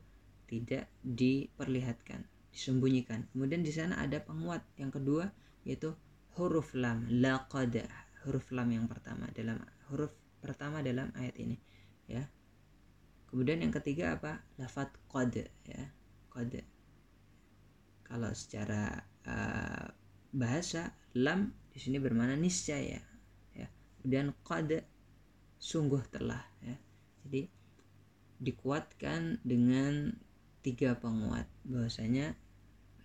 tidak 0.49 0.91
diperlihatkan 1.05 2.25
disembunyikan 2.51 3.29
kemudian 3.31 3.63
di 3.63 3.71
sana 3.71 4.01
ada 4.01 4.19
penguat 4.19 4.65
yang 4.81 4.91
kedua 4.91 5.31
yaitu 5.63 5.95
huruf 6.35 6.75
lam 6.75 7.07
laqad 7.07 7.85
huruf 8.27 8.51
lam 8.51 8.73
yang 8.73 8.89
pertama 8.89 9.29
dalam 9.37 9.61
huruf 9.93 10.11
pertama 10.41 10.81
dalam 10.81 11.13
ayat 11.15 11.37
ini 11.37 11.57
ya 12.09 12.25
Kemudian 13.31 13.63
yang 13.63 13.71
ketiga 13.71 14.19
apa? 14.19 14.43
Lafat 14.59 14.91
kode 15.07 15.47
ya. 15.63 15.87
Kode. 16.27 16.67
Kalau 18.03 18.35
secara 18.35 18.99
uh, 19.23 19.87
bahasa 20.35 20.91
lam 21.15 21.55
di 21.71 21.79
sini 21.79 22.03
bermana 22.03 22.35
niscaya 22.35 22.99
ya. 23.55 23.67
Kemudian 24.03 24.35
kode 24.43 24.83
sungguh 25.63 26.03
telah 26.11 26.43
ya. 26.59 26.75
Jadi 27.23 27.47
dikuatkan 28.41 29.39
dengan 29.45 30.17
tiga 30.65 30.97
penguat 30.97 31.45
bahwasanya 31.65 32.33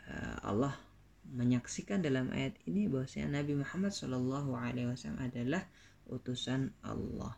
uh, 0.08 0.40
Allah 0.44 0.76
menyaksikan 1.32 2.00
dalam 2.00 2.32
ayat 2.32 2.56
ini 2.70 2.88
bahwasanya 2.88 3.42
Nabi 3.42 3.60
Muhammad 3.60 3.92
Shallallahu 3.92 4.56
Alaihi 4.56 4.88
Wasallam 4.92 5.22
adalah 5.22 5.64
utusan 6.08 6.72
Allah. 6.86 7.34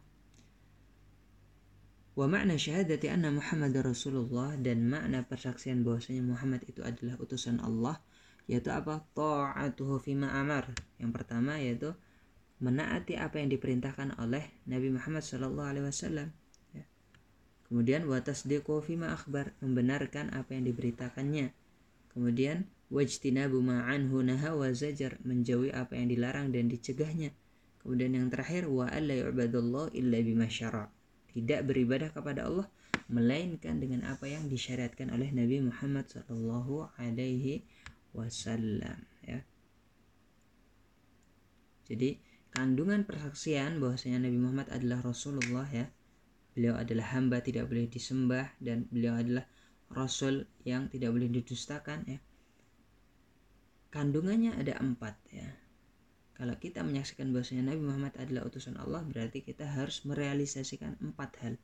Wa 2.18 2.25
makna 2.25 2.58
syahadati 2.58 3.13
anna 3.13 3.30
Muhammad 3.30 3.77
Rasulullah 3.77 4.58
dan 4.58 4.89
makna 4.89 5.22
persaksian 5.22 5.86
bahwasanya 5.86 6.25
Muhammad 6.25 6.66
itu 6.66 6.82
adalah 6.82 7.13
utusan 7.22 7.62
Allah 7.62 8.01
yaitu 8.50 8.74
apa? 8.74 9.06
Ta'atuhu 9.13 10.01
fima 10.01 10.34
amar. 10.34 10.72
Yang 10.98 11.12
pertama 11.13 11.62
yaitu 11.62 11.94
menaati 12.58 13.20
apa 13.22 13.38
yang 13.38 13.54
diperintahkan 13.54 14.18
oleh 14.18 14.50
Nabi 14.66 14.98
Muhammad 14.98 15.22
sallallahu 15.22 15.70
alaihi 15.70 15.86
wasallam. 15.86 16.34
Kemudian 17.68 18.08
wa 18.08 18.24
tasdiqu 18.24 18.80
fima 18.80 19.12
akhbar, 19.12 19.52
membenarkan 19.60 20.32
apa 20.32 20.56
yang 20.56 20.72
diberitakannya. 20.72 21.52
Kemudian 22.16 22.66
wajtinabu 22.88 23.60
ma'anhu 23.60 24.24
naha 24.24 24.56
wa 24.56 24.72
zajar, 24.72 25.20
menjauhi 25.28 25.76
apa 25.76 26.00
yang 26.00 26.08
dilarang 26.08 26.56
dan 26.56 26.72
dicegahnya. 26.72 27.36
Kemudian 27.84 28.16
yang 28.16 28.28
terakhir 28.32 28.68
wa 28.68 28.88
alla 28.88 29.16
yu'badallah 29.16 29.92
illa 29.96 30.20
bima 30.24 30.48
tidak 31.38 31.70
beribadah 31.70 32.10
kepada 32.10 32.50
Allah 32.50 32.68
melainkan 33.08 33.80
dengan 33.80 34.04
apa 34.10 34.28
yang 34.28 34.52
disyariatkan 34.52 35.14
oleh 35.14 35.32
Nabi 35.32 35.64
Muhammad 35.64 36.10
Shallallahu 36.12 36.98
Alaihi 37.00 37.64
Wasallam 38.12 39.00
ya. 39.24 39.40
Jadi 41.88 42.20
kandungan 42.52 43.08
persaksian 43.08 43.80
bahwasanya 43.80 44.28
Nabi 44.28 44.38
Muhammad 44.42 44.68
adalah 44.74 45.00
Rasulullah 45.06 45.68
ya. 45.72 45.88
Beliau 46.58 46.74
adalah 46.74 47.14
hamba 47.14 47.38
tidak 47.46 47.70
boleh 47.70 47.86
disembah 47.86 48.58
dan 48.58 48.90
beliau 48.90 49.14
adalah 49.14 49.46
Rasul 49.94 50.50
yang 50.66 50.90
tidak 50.90 51.14
boleh 51.14 51.30
didustakan 51.30 52.02
ya. 52.10 52.18
Kandungannya 53.94 54.58
ada 54.58 54.82
empat 54.82 55.16
ya 55.30 55.68
kalau 56.38 56.54
kita 56.62 56.86
menyaksikan 56.86 57.34
bahwasanya 57.34 57.74
Nabi 57.74 57.82
Muhammad 57.82 58.14
adalah 58.22 58.46
utusan 58.46 58.78
Allah, 58.78 59.02
berarti 59.02 59.42
kita 59.42 59.66
harus 59.66 60.06
merealisasikan 60.06 60.94
empat 61.02 61.34
hal. 61.42 61.58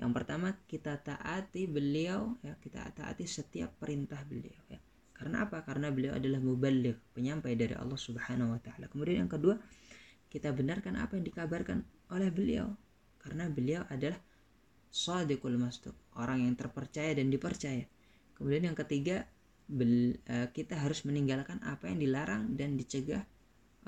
Yang 0.00 0.10
pertama, 0.16 0.56
kita 0.64 0.96
taati 0.96 1.68
beliau, 1.68 2.32
ya, 2.40 2.56
kita 2.56 2.88
taati 2.96 3.28
setiap 3.28 3.76
perintah 3.76 4.24
beliau. 4.24 4.56
Ya. 4.72 4.80
Karena 5.12 5.44
apa? 5.44 5.60
Karena 5.60 5.92
beliau 5.92 6.16
adalah 6.16 6.40
mubalik, 6.40 6.96
penyampai 7.12 7.52
dari 7.52 7.76
Allah 7.76 8.00
Subhanahu 8.00 8.56
wa 8.56 8.60
taala. 8.64 8.88
Kemudian 8.88 9.28
yang 9.28 9.30
kedua, 9.30 9.60
kita 10.32 10.56
benarkan 10.56 10.96
apa 10.96 11.20
yang 11.20 11.28
dikabarkan 11.28 11.84
oleh 12.08 12.32
beliau. 12.32 12.72
Karena 13.20 13.52
beliau 13.52 13.84
adalah 13.92 14.16
sadiqul 14.94 15.58
masduq, 15.58 15.98
orang 16.14 16.46
yang 16.46 16.54
terpercaya 16.54 17.10
dan 17.18 17.26
dipercaya. 17.26 17.82
Kemudian 18.38 18.70
yang 18.70 18.78
ketiga, 18.78 19.26
eh, 19.66 20.46
kita 20.54 20.78
harus 20.78 21.02
meninggalkan 21.02 21.58
apa 21.66 21.90
yang 21.90 21.98
dilarang 21.98 22.54
dan 22.54 22.78
dicegah 22.78 23.26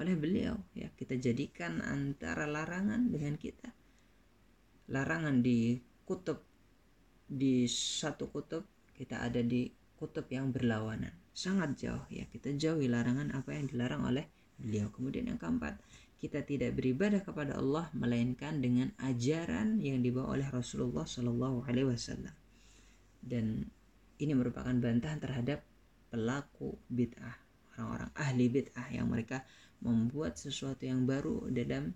oleh 0.02 0.18
beliau. 0.18 0.58
Ya 0.74 0.90
kita 0.98 1.14
jadikan 1.14 1.78
antara 1.78 2.50
larangan 2.50 3.06
dengan 3.06 3.38
kita. 3.38 3.70
Larangan 4.90 5.46
di 5.46 5.78
kutub 6.02 6.42
di 7.26 7.66
satu 7.70 8.30
kutub 8.30 8.66
kita 8.94 9.22
ada 9.22 9.42
di 9.42 9.70
kutub 9.94 10.26
yang 10.26 10.50
berlawanan. 10.50 11.14
Sangat 11.30 11.78
jauh 11.78 12.06
ya. 12.10 12.26
Kita 12.26 12.50
jauhi 12.50 12.90
larangan 12.90 13.30
apa 13.30 13.54
yang 13.54 13.70
dilarang 13.70 14.02
oleh 14.10 14.26
beliau. 14.58 14.90
Kemudian 14.90 15.30
yang 15.30 15.38
keempat 15.38 15.78
kita 16.16 16.40
tidak 16.42 16.72
beribadah 16.76 17.20
kepada 17.20 17.60
Allah 17.60 17.92
melainkan 17.92 18.58
dengan 18.64 18.88
ajaran 19.04 19.78
yang 19.84 20.00
dibawa 20.00 20.40
oleh 20.40 20.48
Rasulullah 20.48 21.04
Shallallahu 21.04 21.68
Alaihi 21.68 21.92
Wasallam 21.92 22.34
dan 23.20 23.66
ini 24.16 24.32
merupakan 24.32 24.72
bantahan 24.72 25.20
terhadap 25.20 25.60
pelaku 26.08 26.78
bid'ah 26.88 27.36
orang-orang 27.76 28.10
ahli 28.16 28.46
bid'ah 28.48 28.88
yang 28.88 29.12
mereka 29.12 29.44
membuat 29.84 30.40
sesuatu 30.40 30.88
yang 30.88 31.04
baru 31.04 31.52
dalam 31.52 31.92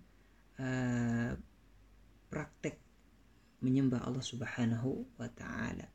uh, 0.61 1.33
praktek 2.29 2.77
menyembah 3.65 4.05
Allah 4.05 4.21
Subhanahu 4.21 5.05
wa 5.17 5.29
taala. 5.33 5.89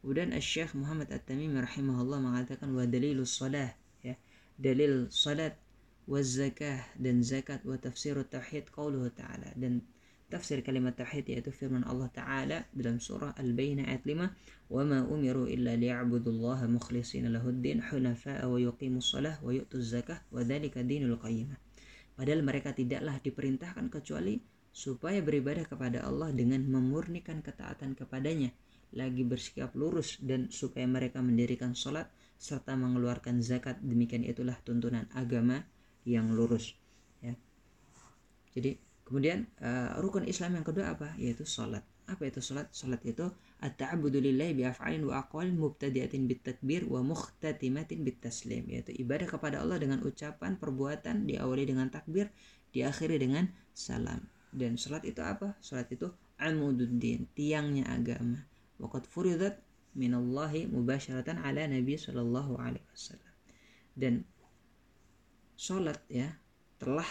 Kemudian 0.00 0.32
Syekh 0.38 0.72
Muhammad 0.78 1.10
At-Tamimi 1.12 1.60
rahimahullah 1.60 2.20
mengatakan 2.22 2.72
wa 2.72 2.84
dalilus 2.88 3.36
salah 3.36 3.74
ya. 4.00 4.16
Dalil 4.56 5.12
salat 5.12 5.58
wa 6.06 6.22
zakah 6.22 6.86
dan 6.96 7.20
zakat 7.26 7.66
wa 7.66 7.74
tafsir 7.74 8.14
tauhid 8.26 8.70
qauluhu 8.70 9.10
ta'ala. 9.10 9.50
Dan 9.58 9.82
tafsir 10.26 10.62
kalimat 10.62 10.94
tauhid 10.98 11.26
yaitu 11.30 11.54
firman 11.54 11.86
Allah 11.86 12.10
taala 12.10 12.58
dalam 12.74 12.98
surah 12.98 13.34
Al-Baqarah 13.38 13.86
ayat 13.86 14.02
5 14.02 14.74
wa 14.74 14.82
ma 14.82 14.98
umiru 15.06 15.46
illa 15.46 15.78
liya'budullaha 15.78 16.66
mukhlishina 16.66 17.30
lahuddin 17.30 17.78
hunafa'a 17.78 18.42
wa 18.46 18.58
yuqimus 18.58 19.14
shalah 19.14 19.38
wa 19.38 19.54
yu'tuz 19.54 19.94
zakah 19.94 20.18
wa 20.34 20.42
dzalika 20.42 20.82
dinul 20.82 21.18
qayyimah. 21.22 21.58
Padahal 22.18 22.42
mereka 22.42 22.74
tidaklah 22.74 23.22
diperintahkan 23.22 23.86
kecuali 23.92 24.42
supaya 24.72 25.22
beribadah 25.22 25.68
kepada 25.68 26.02
Allah 26.02 26.32
dengan 26.32 26.64
memurnikan 26.64 27.44
ketaatan 27.44 27.94
kepadanya 27.94 28.50
lagi 28.96 29.22
bersikap 29.22 29.76
lurus 29.76 30.16
dan 30.24 30.48
supaya 30.48 30.88
mereka 30.88 31.20
mendirikan 31.20 31.76
sholat 31.76 32.08
serta 32.40 32.74
mengeluarkan 32.74 33.44
zakat. 33.44 33.78
Demikian 33.84 34.24
itulah 34.24 34.56
tuntunan 34.64 35.06
agama 35.12 35.64
yang 36.06 36.30
lurus 36.32 36.78
ya. 37.20 37.34
Jadi 38.54 38.78
kemudian 39.02 39.50
uh, 39.60 39.98
rukun 39.98 40.24
Islam 40.24 40.56
yang 40.56 40.66
kedua 40.66 40.94
apa? 40.94 41.12
Yaitu 41.18 41.44
salat 41.44 41.82
apa 42.06 42.22
itu 42.22 42.38
salat 42.38 42.70
salat 42.70 43.02
itu 43.02 43.26
at-ta'abbudu 43.58 44.22
lillahi 44.22 44.54
bi 44.54 44.62
af'alin 44.62 45.02
wa 45.10 45.26
aqwalin 45.26 45.58
mubtadi'atin 45.58 46.30
bit 46.30 46.46
takbir 46.46 46.86
wa 46.86 47.02
mukhtatimatin 47.02 48.06
bit 48.06 48.22
taslim 48.22 48.62
yaitu 48.70 48.94
ibadah 48.94 49.26
kepada 49.26 49.58
Allah 49.58 49.82
dengan 49.82 49.98
ucapan 50.06 50.54
perbuatan 50.54 51.26
diawali 51.26 51.66
dengan 51.66 51.90
takbir 51.90 52.30
diakhiri 52.70 53.18
dengan 53.18 53.50
salam. 53.74 54.22
Dan 54.54 54.78
salat 54.78 55.02
itu 55.02 55.18
apa? 55.20 55.58
Salat 55.58 55.90
itu 55.90 56.06
amududdin 56.38 57.26
tiangnya 57.34 57.90
agama. 57.90 58.46
Waqad 58.78 59.10
furidat 59.10 59.58
minallahi 59.98 60.70
mubasharatan 60.70 61.42
ala 61.42 61.66
nabi 61.66 61.98
sallallahu 61.98 62.60
alaihi 62.62 62.86
wasallam. 62.94 63.34
Dan 63.98 64.22
sholat 65.56 65.96
ya 66.12 66.36
telah 66.76 67.08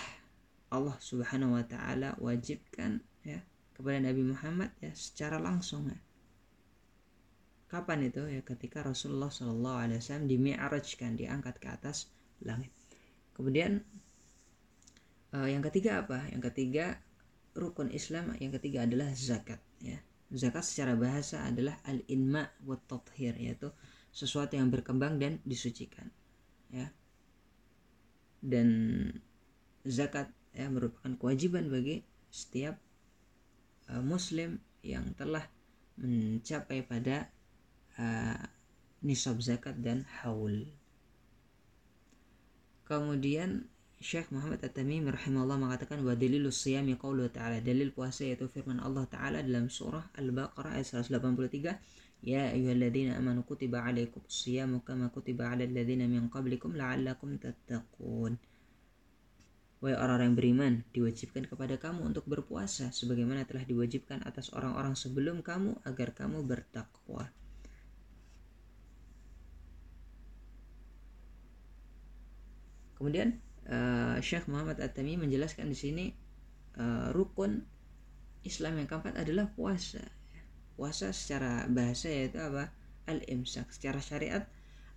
Allah 0.70 0.98
Subhanahu 1.02 1.58
wa 1.58 1.66
taala 1.66 2.14
wajibkan 2.22 3.02
ya 3.25 3.42
kepada 3.74 3.98
Nabi 3.98 4.22
Muhammad 4.22 4.70
ya 4.80 4.94
secara 4.94 5.42
langsung 5.42 5.90
ya. 5.90 6.00
Kapan 7.66 8.08
itu 8.08 8.22
ya 8.30 8.46
ketika 8.46 8.86
Rasulullah 8.86 9.34
Shallallahu 9.34 9.78
alaihi 9.82 10.00
wasallam 10.00 10.30
dimi'rajkan 10.30 11.18
diangkat 11.18 11.58
ke 11.58 11.68
atas 11.74 12.14
langit. 12.46 12.70
Kemudian 13.34 13.82
uh, 15.34 15.50
yang 15.50 15.66
ketiga 15.66 16.06
apa? 16.06 16.30
Yang 16.30 16.54
ketiga 16.54 17.02
rukun 17.58 17.90
Islam 17.90 18.38
yang 18.38 18.54
ketiga 18.54 18.86
adalah 18.86 19.10
zakat 19.18 19.60
ya. 19.82 19.98
Zakat 20.30 20.62
secara 20.62 20.94
bahasa 20.94 21.42
adalah 21.42 21.82
al-inma 21.90 22.46
wa 22.62 22.78
tathhir 22.78 23.34
yaitu 23.42 23.74
sesuatu 24.14 24.54
yang 24.56 24.70
berkembang 24.70 25.18
dan 25.18 25.42
disucikan. 25.44 26.08
Ya 26.70 26.94
dan 28.46 28.70
zakat 29.82 30.30
ya 30.54 30.70
merupakan 30.70 31.12
kewajiban 31.18 31.68
bagi 31.68 32.06
setiap 32.30 32.78
uh, 33.90 34.02
muslim 34.06 34.62
yang 34.86 35.12
telah 35.18 35.44
mencapai 35.98 36.86
pada 36.86 37.34
uh, 37.98 38.40
nisab 39.02 39.42
zakat 39.42 39.77
dan 39.81 40.05
haul. 40.22 40.70
Kemudian 42.86 43.66
Syekh 43.98 44.29
Muhammad 44.29 44.62
At-Tamimi 44.62 45.10
rahimahullah 45.10 45.58
mengatakan 45.58 46.03
wa 46.05 46.14
dalilus 46.14 46.62
siyami 46.62 47.00
qauluhu 47.00 47.31
ta'ala 47.31 47.64
dalil 47.64 47.90
puasa 47.90 48.27
yaitu 48.27 48.46
firman 48.46 48.77
Allah 48.77 49.08
taala 49.10 49.42
dalam 49.42 49.72
surah 49.72 50.14
Al-Baqarah 50.20 50.77
ayat 50.77 51.01
183 51.01 52.04
Ya 52.25 52.50
ayyuhalladzina 52.50 53.22
amanu 53.22 53.46
kutiba 53.46 53.85
alaikum 53.85 54.25
siyamu 54.25 54.81
kama 54.81 55.14
kutiba 55.14 55.53
alal 55.53 55.70
ladzina 55.70 56.09
min 56.09 56.25
qablikum 56.25 56.74
la'allakum 56.74 57.38
tattaqun. 57.38 58.42
Wahai 59.77 59.94
orang-orang 59.94 60.33
yang 60.33 60.38
beriman, 60.42 60.74
diwajibkan 60.90 61.46
kepada 61.46 61.77
kamu 61.77 62.01
untuk 62.01 62.25
berpuasa 62.25 62.90
sebagaimana 62.90 63.46
telah 63.46 63.61
diwajibkan 63.61 64.25
atas 64.25 64.50
orang-orang 64.57 64.98
sebelum 64.98 65.46
kamu 65.46 65.77
agar 65.85 66.18
kamu 66.18 66.42
bertakwa. 66.42 67.29
Kemudian 72.98 73.38
uh, 73.70 74.18
Syekh 74.18 74.50
Muhammad 74.50 74.81
At-Tami 74.81 75.22
menjelaskan 75.22 75.70
di 75.70 75.77
sini 75.77 76.05
uh, 76.81 77.14
rukun 77.14 77.61
Islam 78.42 78.81
yang 78.81 78.90
keempat 78.90 79.14
adalah 79.14 79.46
puasa 79.53 80.25
puasa 80.75 81.11
secara 81.16 81.66
bahasa 81.72 82.11
yaitu 82.11 82.40
apa? 82.40 82.72
Al-imsak. 83.07 83.72
Secara 83.72 84.00
syariat 84.03 84.44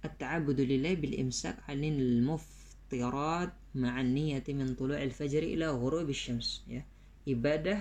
at-ta'abudu 0.02 0.62
lillahi 0.62 0.96
bil 0.98 1.14
imsak 1.18 1.58
'anil 1.66 2.22
muftirat 2.22 3.54
ma'an 3.74 4.14
niyati 4.14 4.54
min 4.54 4.74
tulu'il 4.74 5.14
fajr 5.14 5.42
ila 5.58 5.74
ghurubi 5.74 6.14
syams 6.14 6.62
ya. 6.66 6.82
Ibadah 7.26 7.80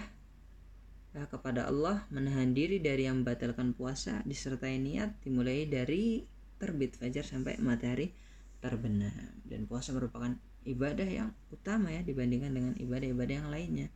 ya, 1.16 1.24
kepada 1.30 1.66
Allah 1.70 2.06
menahan 2.14 2.54
diri 2.54 2.78
dari 2.78 3.10
yang 3.10 3.26
membatalkan 3.26 3.74
puasa 3.74 4.22
disertai 4.28 4.78
niat 4.78 5.18
dimulai 5.24 5.66
dari 5.66 6.22
terbit 6.58 6.98
fajar 6.98 7.26
sampai 7.26 7.58
matahari 7.62 8.14
terbenam. 8.62 9.42
Dan 9.46 9.70
puasa 9.70 9.94
merupakan 9.94 10.34
ibadah 10.68 11.08
yang 11.08 11.30
utama 11.54 11.94
ya 11.94 12.04
dibandingkan 12.04 12.52
dengan 12.52 12.74
ibadah-ibadah 12.76 13.36
yang 13.46 13.50
lainnya 13.50 13.88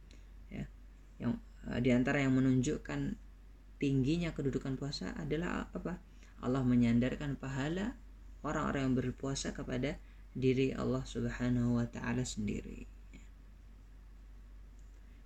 ya. 0.47 0.65
Yang 1.19 1.41
uh, 1.67 1.79
di 1.83 1.89
antara 1.91 2.23
yang 2.23 2.33
menunjukkan 2.37 3.30
tingginya 3.81 4.29
kedudukan 4.37 4.77
puasa 4.77 5.17
adalah 5.17 5.73
apa? 5.73 5.97
Allah 6.45 6.61
menyandarkan 6.61 7.41
pahala 7.41 7.97
orang-orang 8.45 8.93
yang 8.93 8.95
berpuasa 8.97 9.57
kepada 9.57 9.97
diri 10.37 10.71
Allah 10.77 11.01
Subhanahu 11.01 11.81
wa 11.81 11.85
taala 11.89 12.21
sendiri. 12.21 12.85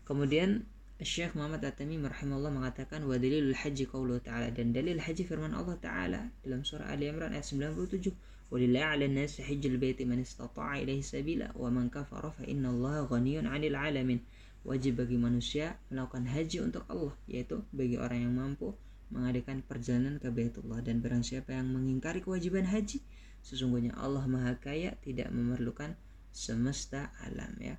Kemudian 0.08 0.64
Syekh 0.96 1.36
Muhammad 1.36 1.60
At-Tamim 1.60 2.08
rahimahullah 2.08 2.56
mengatakan 2.56 3.04
wa 3.04 3.20
dalilul 3.20 3.52
haji 3.52 3.84
qaulullah 3.84 4.24
ta'ala 4.24 4.48
dan 4.56 4.72
dalil 4.72 4.96
haji 4.96 5.28
firman 5.28 5.52
Allah 5.52 5.76
taala 5.76 6.32
dalam 6.40 6.64
surah 6.64 6.88
Ali 6.88 7.12
Imran 7.12 7.36
ayat 7.36 7.44
97 7.44 8.16
walillahi 8.48 8.86
'alan 8.86 9.12
nasi 9.12 9.44
hajjul 9.44 9.76
baiti 9.76 10.08
man 10.08 10.24
istata'a 10.24 10.80
ilaihi 10.80 11.04
sabila 11.04 11.52
wa 11.52 11.68
man 11.68 11.92
kafara 11.92 12.32
fa 12.32 12.48
inna 12.48 12.72
Allah 12.72 13.12
ghaniyun 13.12 13.44
'anil 13.44 13.76
'alamin 13.76 14.24
wajib 14.66 14.98
bagi 15.00 15.16
manusia 15.16 15.78
melakukan 15.94 16.26
haji 16.26 16.66
untuk 16.66 16.84
Allah 16.90 17.14
yaitu 17.30 17.62
bagi 17.70 18.02
orang 18.02 18.26
yang 18.26 18.34
mampu 18.34 18.74
mengadakan 19.14 19.62
perjalanan 19.62 20.18
ke 20.18 20.34
Baitullah. 20.34 20.82
Dan 20.82 21.00
barang 21.06 21.22
siapa 21.22 21.54
yang 21.54 21.70
mengingkari 21.70 22.26
kewajiban 22.26 22.66
haji 22.66 23.06
sesungguhnya 23.46 23.94
Allah 24.02 24.26
Maha 24.26 24.58
Kaya 24.58 24.98
tidak 25.06 25.30
memerlukan 25.30 25.94
semesta 26.34 27.14
alam 27.22 27.54
ya. 27.62 27.78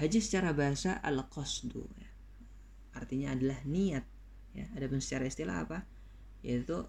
Haji 0.00 0.18
secara 0.18 0.50
bahasa 0.56 0.98
al-qasdu 1.04 1.86
ya. 2.00 2.10
artinya 2.98 3.36
adalah 3.36 3.60
niat 3.68 4.02
ya. 4.56 4.66
Ada 4.74 4.88
pun 4.88 4.98
secara 4.98 5.28
istilah 5.28 5.68
apa? 5.68 5.84
Yaitu 6.40 6.88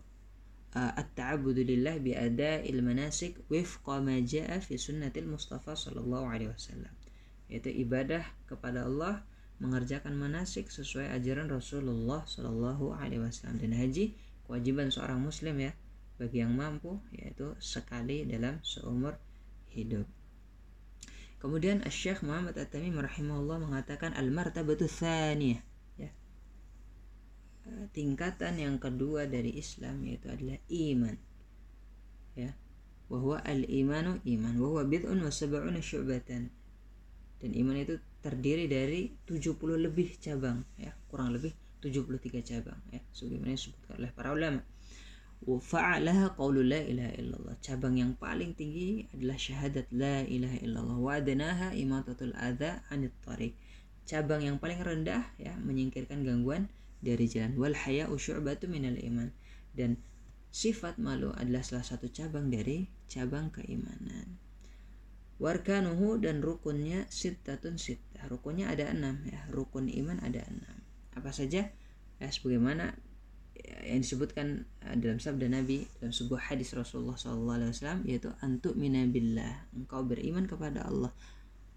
uh, 0.73 0.91
at-ta'abbudu 0.95 1.67
bi 2.01 2.11
ada'il 2.15 2.79
manasik 2.81 3.43
wifqa 3.51 3.99
ma 3.99 4.15
jaa 4.23 4.57
fi 4.63 4.79
sunnatil 4.79 5.27
Mustafa 5.27 5.75
sallallahu 5.75 6.25
alaihi 6.31 6.49
wasallam 6.55 7.04
yaitu 7.49 7.69
ibadah 7.69 8.25
kepada 8.49 8.85
Allah 8.85 9.21
mengerjakan 9.61 10.17
manasik 10.19 10.67
sesuai 10.67 11.15
ajaran 11.15 11.47
Rasulullah 11.47 12.27
Shallallahu 12.27 12.97
Alaihi 12.97 13.23
Wasallam 13.23 13.63
dan 13.63 13.71
haji 13.71 14.17
kewajiban 14.45 14.91
seorang 14.91 15.21
muslim 15.21 15.55
ya 15.61 15.71
bagi 16.19 16.43
yang 16.43 16.55
mampu 16.55 16.99
yaitu 17.15 17.55
sekali 17.59 18.27
dalam 18.27 18.59
seumur 18.63 19.15
hidup. 19.71 20.07
Kemudian 21.39 21.83
Syekh 21.91 22.25
Muhammad 22.25 22.57
At-Tamim 22.57 22.97
mengatakan 22.97 24.15
al-martabatu 24.17 24.89
tsaniyah 24.89 25.61
ya. 25.99 26.09
Tingkatan 27.93 28.57
yang 28.57 28.75
kedua 28.81 29.29
dari 29.29 29.53
Islam 29.53 30.01
yaitu 30.07 30.31
adalah 30.31 30.57
iman. 30.71 31.15
Ya. 32.33 32.57
Bahwa 33.05 33.37
al-imanu 33.45 34.17
iman, 34.25 34.55
bahwa 34.57 34.81
bid'un 34.89 35.21
wa 35.21 35.29
sab'una 35.29 35.77
syu'batan 35.77 36.49
dan 37.45 37.53
iman 37.61 37.77
itu 37.77 38.01
terdiri 38.25 38.65
dari 38.65 39.13
70 39.29 39.53
lebih 39.77 40.17
cabang 40.17 40.65
ya. 40.81 40.89
Kurang 41.05 41.29
lebih 41.29 41.53
73 41.77 42.41
cabang 42.41 42.81
ya. 42.89 42.97
Sebagaimana 43.13 43.53
disebutkan 43.53 44.01
oleh 44.01 44.09
para 44.09 44.33
ulama. 44.33 44.65
Fa'alaha 45.45 46.33
qaulu 46.33 46.65
la 46.65 46.81
ilaha 46.81 47.53
cabang 47.61 48.01
yang 48.01 48.17
paling 48.17 48.57
tinggi 48.57 49.05
adalah 49.13 49.37
syahadat 49.37 49.93
la 49.93 50.25
ilaha 50.25 50.57
illallah. 50.57 50.97
Wa 50.97 51.21
adnaha 51.21 51.77
imatatul 51.77 52.33
adza 52.33 52.81
anit 52.89 53.13
tariq. 53.21 53.53
Cabang 54.09 54.41
yang 54.41 54.57
paling 54.57 54.81
rendah 54.81 55.21
ya 55.37 55.53
menyingkirkan 55.61 56.25
gangguan 56.25 56.65
dari 56.97 57.29
jalan. 57.29 57.53
Wal 57.61 57.77
haya 57.77 58.09
usyu'batu 58.09 58.65
minal 58.65 58.97
iman. 58.97 59.29
Dan 59.69 60.01
sifat 60.49 60.97
malu 60.97 61.29
adalah 61.37 61.61
salah 61.61 61.85
satu 61.85 62.09
cabang 62.09 62.49
dari 62.49 62.89
cabang 63.05 63.53
keimanan 63.53 64.41
warkanuhu 65.37 66.21
dan 66.21 66.39
rukunnya 66.39 67.07
sittatun 67.11 67.75
sittah. 67.75 68.23
Rukunnya 68.31 68.71
ada 68.71 68.87
enam 68.91 69.19
ya. 69.27 69.43
Rukun 69.51 69.91
iman 69.91 70.19
ada 70.23 70.43
enam. 70.47 70.77
Apa 71.15 71.35
saja? 71.35 71.71
Ya 72.15 72.27
sebagaimana 72.31 72.95
yang 73.85 74.03
disebutkan 74.03 74.67
uh, 74.83 74.95
dalam 74.99 75.17
sabda 75.17 75.47
Nabi 75.47 75.87
dalam 75.99 76.11
sebuah 76.11 76.51
hadis 76.51 76.75
Rasulullah 76.75 77.17
SAW 77.17 77.71
yaitu 78.03 78.31
antuk 78.43 78.75
minabillah 78.75 79.71
engkau 79.75 80.03
beriman 80.05 80.45
kepada 80.47 80.85
Allah. 80.85 81.11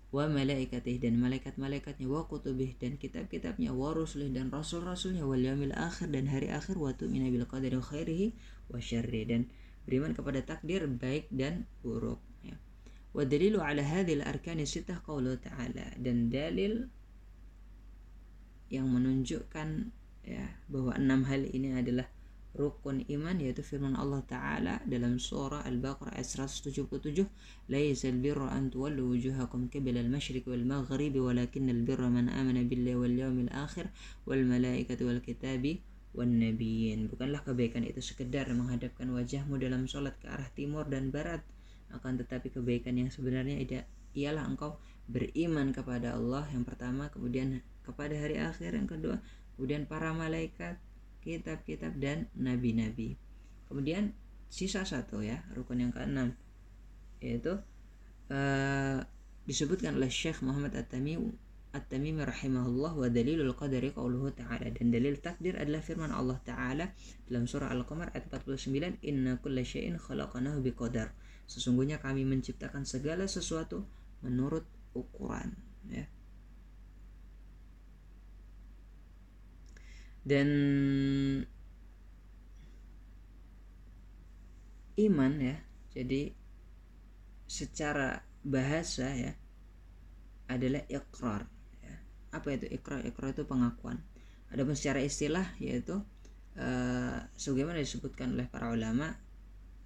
Wa 0.09 0.25
malaikatih 0.25 1.05
dan 1.05 1.21
malaikat-malaikatnya 1.21 2.09
wa 2.09 2.25
kutubih 2.25 2.73
dan 2.81 2.97
kitab-kitabnya 2.97 3.77
wa 3.77 3.92
rusulih 3.92 4.33
dan 4.33 4.49
rasul-rasulnya 4.49 5.29
wal 5.29 5.37
yaumil 5.37 5.77
akhir 5.77 6.09
dan 6.09 6.25
hari 6.33 6.49
akhir 6.49 6.81
wa 6.81 6.97
tu'mina 6.97 7.29
bil 7.29 7.44
qadari 7.44 7.77
khairihi 7.77 8.27
wa 8.73 8.81
syarri. 8.81 9.29
Dan 9.29 9.53
beriman 9.85 10.16
kepada 10.16 10.40
takdir 10.40 10.88
baik 10.88 11.29
dan 11.29 11.68
buruk. 11.85 12.25
ya. 12.25 12.28
Wa 13.16 13.23
dalilu 13.25 13.59
ala 13.62 13.81
hadhil 13.81 14.21
arkani 14.21 14.68
sitah 14.68 15.01
qaulu 15.05 15.40
ta'ala 15.40 15.97
dan 15.97 16.29
dalil 16.29 16.92
yang 18.68 18.88
menunjukkan 18.88 19.92
ya 20.29 20.44
bahwa 20.68 20.92
enam 21.01 21.25
hal 21.25 21.49
ini 21.49 21.73
adalah 21.73 22.05
rukun 22.57 23.05
iman 23.07 23.37
yaitu 23.38 23.62
firman 23.62 23.94
Allah 23.94 24.25
taala 24.25 24.81
dalam 24.88 25.21
surah 25.21 25.64
Al-Baqarah 25.64 26.16
ayat 26.16 26.27
177 26.27 27.29
laisal 27.71 28.16
birra 28.18 28.51
an 28.51 28.73
tuwallu 28.73 29.14
wujuhakum 29.14 29.68
qibla 29.68 30.01
al-masyriq 30.03 30.49
wal 30.49 30.64
maghrib 30.64 31.14
walakinnal 31.16 31.81
birra 31.87 32.09
man 32.11 32.27
amana 32.33 32.64
billahi 32.66 32.99
wal 32.99 33.14
yawmil 33.14 33.53
akhir 33.53 33.92
wal 34.27 34.42
malaikati 34.42 35.07
wal 35.07 35.23
kitabi 35.23 35.81
wan 36.16 36.40
nabiyyin. 36.40 37.07
Bukanlah 37.12 37.47
kebaikan 37.47 37.85
itu 37.85 38.01
sekedar 38.03 38.49
menghadapkan 38.51 39.07
wajahmu 39.12 39.61
dalam 39.61 39.87
sholat 39.87 40.16
ke 40.18 40.27
arah 40.27 40.49
timur 40.57 40.88
dan 40.88 41.14
barat 41.14 41.44
akan 41.94 42.20
tetapi 42.20 42.53
kebaikan 42.53 42.96
yang 43.01 43.09
sebenarnya 43.09 43.61
ialah 44.12 44.44
engkau 44.44 44.77
beriman 45.09 45.72
kepada 45.72 46.16
Allah 46.16 46.44
yang 46.53 46.68
pertama 46.68 47.09
kemudian 47.09 47.64
kepada 47.85 48.12
hari 48.12 48.37
akhir 48.37 48.77
yang 48.77 48.85
kedua 48.85 49.16
kemudian 49.59 49.90
para 49.90 50.14
malaikat, 50.14 50.79
kitab-kitab 51.27 51.98
dan 51.98 52.31
nabi-nabi. 52.38 53.18
Kemudian 53.66 54.14
sisa 54.46 54.87
satu 54.87 55.18
ya, 55.18 55.42
rukun 55.53 55.83
yang 55.83 55.90
keenam 55.90 56.38
yaitu 57.18 57.59
uh, 58.31 58.98
disebutkan 59.51 59.98
oleh 59.98 60.07
Syekh 60.07 60.46
Muhammad 60.46 60.79
At-Tamimi 60.79 61.35
At-Tamimi 61.74 62.22
rahimahullah 62.22 62.94
wa 62.94 63.09
dalilul 63.11 63.53
qadari 63.59 63.90
qauluhu 63.92 64.33
ta'ala 64.33 64.70
dan 64.72 64.88
dalil 64.88 65.18
takdir 65.18 65.59
adalah 65.59 65.83
firman 65.85 66.14
Allah 66.14 66.38
taala 66.46 66.94
dalam 67.29 67.44
surah 67.44 67.68
Al-Qamar 67.74 68.14
ayat 68.14 68.31
49 68.31 69.03
inna 69.05 69.37
kulla 69.42 69.66
syai'in 69.66 70.01
khalaqnahu 70.01 70.64
biqadar 70.64 71.12
sesungguhnya 71.48 71.96
kami 71.98 72.28
menciptakan 72.28 72.84
segala 72.84 73.24
sesuatu 73.24 73.88
menurut 74.20 74.68
ukuran 74.92 75.56
ya. 75.88 76.04
Dan 80.28 80.48
iman 85.00 85.32
ya 85.40 85.56
jadi 85.96 86.37
secara 87.48 88.20
bahasa 88.44 89.08
ya 89.16 89.32
adalah 90.52 90.84
ikrar 90.92 91.48
ya. 91.80 91.96
apa 92.37 92.48
itu 92.52 92.68
ikrar 92.68 93.00
ikrar 93.08 93.32
itu 93.32 93.48
pengakuan. 93.48 94.04
Adapun 94.52 94.76
secara 94.76 95.00
istilah 95.00 95.48
yaitu 95.61 96.04
uh, 96.61 97.18
sebagaimana 97.40 97.80
disebutkan 97.80 98.37
oleh 98.37 98.44
para 98.48 98.68
ulama 98.68 99.16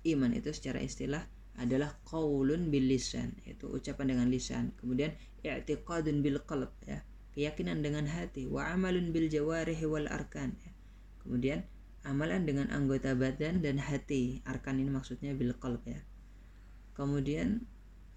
iman 0.02 0.30
itu 0.34 0.50
secara 0.50 0.82
istilah 0.82 1.22
adalah 1.60 1.92
qaulun 2.08 2.72
bil 2.72 2.88
lisan 2.88 3.36
yaitu 3.44 3.68
ucapan 3.68 4.16
dengan 4.16 4.26
lisan. 4.32 4.72
Kemudian 4.80 5.12
i'tiqadun 5.44 6.24
bil 6.24 6.40
qalb 6.48 6.72
ya. 6.88 7.04
Keyakinan 7.32 7.84
dengan 7.84 8.08
hati. 8.08 8.48
Wa 8.48 8.72
amalun 8.72 9.12
bil 9.12 9.28
jawarihi 9.28 9.84
wal 9.88 10.08
arkan 10.08 10.56
ya. 10.56 10.72
kemudian 11.22 11.62
amalan 12.02 12.42
dengan 12.48 12.72
anggota 12.72 13.12
badan 13.12 13.60
dan 13.60 13.76
hati. 13.78 14.40
Arkan 14.48 14.80
ini 14.80 14.90
maksudnya 14.90 15.36
bil 15.36 15.52
qalb 15.56 15.84
ya. 15.84 16.00
Kemudian 16.96 17.64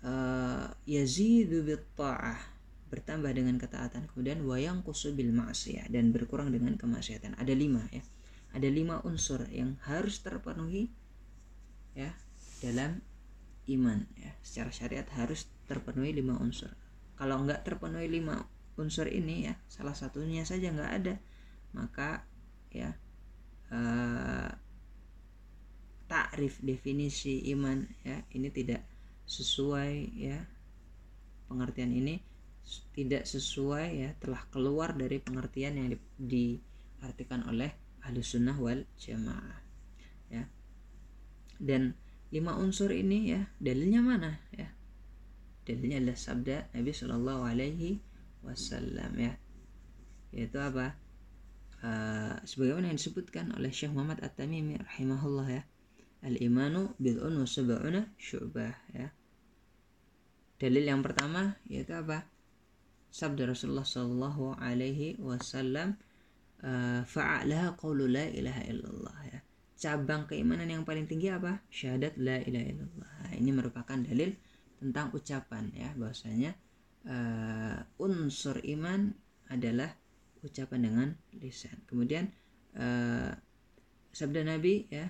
uh, 0.03 0.71
yazidu 0.87 1.63
bit 1.63 1.83
ta'ah. 1.95 2.39
Bertambah 2.87 3.31
dengan 3.35 3.59
ketaatan. 3.59 4.07
Kemudian 4.11 4.45
wayang 4.47 4.79
kusu 4.85 5.11
bil 5.11 5.35
ma'siyah. 5.35 5.91
Dan 5.91 6.15
berkurang 6.15 6.51
dengan 6.55 6.79
kemaksiatan. 6.79 7.35
Ada 7.35 7.51
lima 7.51 7.83
ya. 7.91 8.03
Ada 8.55 8.71
lima 8.71 9.03
unsur 9.03 9.43
yang 9.51 9.75
harus 9.83 10.23
terpenuhi 10.23 10.87
ya 11.91 12.11
dalam 12.63 13.03
iman 13.71 14.05
ya. 14.17 14.31
Secara 14.45 14.69
syariat 14.69 15.07
harus 15.17 15.49
terpenuhi 15.65 16.13
lima 16.13 16.37
unsur. 16.37 16.69
Kalau 17.15 17.41
enggak 17.41 17.65
terpenuhi 17.65 18.09
lima 18.11 18.45
unsur 18.75 19.07
ini 19.07 19.47
ya 19.47 19.55
salah 19.71 19.95
satunya 19.95 20.43
saja 20.43 20.67
nggak 20.67 20.91
ada 20.99 21.15
maka 21.71 22.27
ya 22.75 22.91
uh, 23.71 24.51
takrif 26.11 26.59
definisi 26.59 27.39
iman 27.55 27.87
ya 28.05 28.21
ini 28.31 28.49
tidak 28.53 28.85
sesuai 29.25 29.93
ya. 30.15 30.39
Pengertian 31.45 31.93
ini 31.93 32.17
tidak 32.97 33.29
sesuai 33.29 33.87
ya 34.01 34.09
telah 34.17 34.41
keluar 34.49 34.97
dari 34.97 35.21
pengertian 35.21 35.77
yang 35.77 35.87
di, 35.93 35.97
diartikan 36.17 37.45
oleh 37.45 37.69
ahli 38.01 38.21
sunnah 38.25 38.57
wal 38.57 38.81
jamaah 38.97 39.61
ya. 40.33 40.49
Dan 41.61 41.93
lima 42.33 42.57
unsur 42.57 42.89
ini 42.89 43.33
ya. 43.33 43.41
Dalilnya 43.61 44.01
mana 44.01 44.31
ya? 44.53 44.69
Dalilnya 45.65 46.01
adalah 46.01 46.19
sabda 46.19 46.57
Nabi 46.73 46.91
Shallallahu 46.93 47.41
Alaihi 47.45 47.89
wasallam 48.45 49.11
ya. 49.17 49.33
Yaitu 50.33 50.57
apa? 50.61 50.97
Uh, 51.85 52.41
sebagaimana 52.45 52.89
yang 52.89 52.97
disebutkan 52.97 53.53
oleh 53.53 53.69
Syekh 53.69 53.93
Muhammad 53.93 54.21
At-Tamimi 54.25 54.81
rahimahullah 54.81 55.47
ya. 55.53 55.63
Al-imanu 56.25 56.97
bid'un 56.97 57.37
wa 57.37 57.45
sab'una 57.45 58.09
syu'bah 58.17 58.73
ya. 58.93 59.13
Dalil 60.57 60.85
yang 60.87 61.05
pertama 61.05 61.61
yaitu 61.69 61.93
apa? 61.93 62.25
Sabda 63.13 63.53
Rasulullah 63.53 63.85
sallallahu 63.85 64.57
alaihi 64.57 65.21
wasallam 65.21 65.95
uh, 66.65 67.05
fa'alaha 67.05 67.77
qawlu 67.77 68.09
la 68.09 68.27
ilaha 68.27 68.61
illallah 68.65 69.17
ya 69.29 69.44
cabang 69.75 70.23
keimanan 70.25 70.71
yang 70.71 70.83
paling 70.87 71.05
tinggi 71.05 71.27
apa 71.27 71.59
syahadat 71.67 72.15
la 72.15 72.39
ilaha 72.39 72.65
illallah 72.71 73.15
ini 73.35 73.51
merupakan 73.51 73.99
dalil 73.99 74.31
tentang 74.79 75.11
ucapan 75.11 75.71
ya 75.75 75.89
bahwasanya 75.95 76.51
uh, 77.07 77.79
unsur 78.01 78.59
iman 78.63 79.13
adalah 79.49 79.93
ucapan 80.41 80.79
dengan 80.85 81.07
lisan. 81.37 81.77
Kemudian 81.89 82.29
uh, 82.77 83.33
sabda 84.13 84.41
Nabi 84.45 84.89
ya 84.89 85.09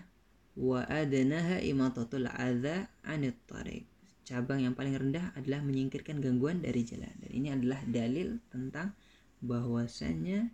wa 0.56 0.88
adnaha 0.88 1.60
imatatul 1.60 2.32
adza 2.32 2.88
anit 3.04 3.36
tariq. 3.48 3.86
Cabang 4.26 4.66
yang 4.66 4.74
paling 4.74 4.98
rendah 4.98 5.38
adalah 5.38 5.62
menyingkirkan 5.62 6.18
gangguan 6.18 6.66
dari 6.66 6.82
jalan. 6.82 7.14
Dan 7.22 7.30
ini 7.30 7.54
adalah 7.54 7.86
dalil 7.86 8.42
tentang 8.50 8.98
bahwasanya 9.38 10.50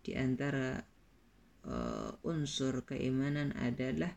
di 0.00 0.16
antara 0.16 0.80
unsur 2.30 2.86
keimanan 2.86 3.50
adalah 3.58 4.14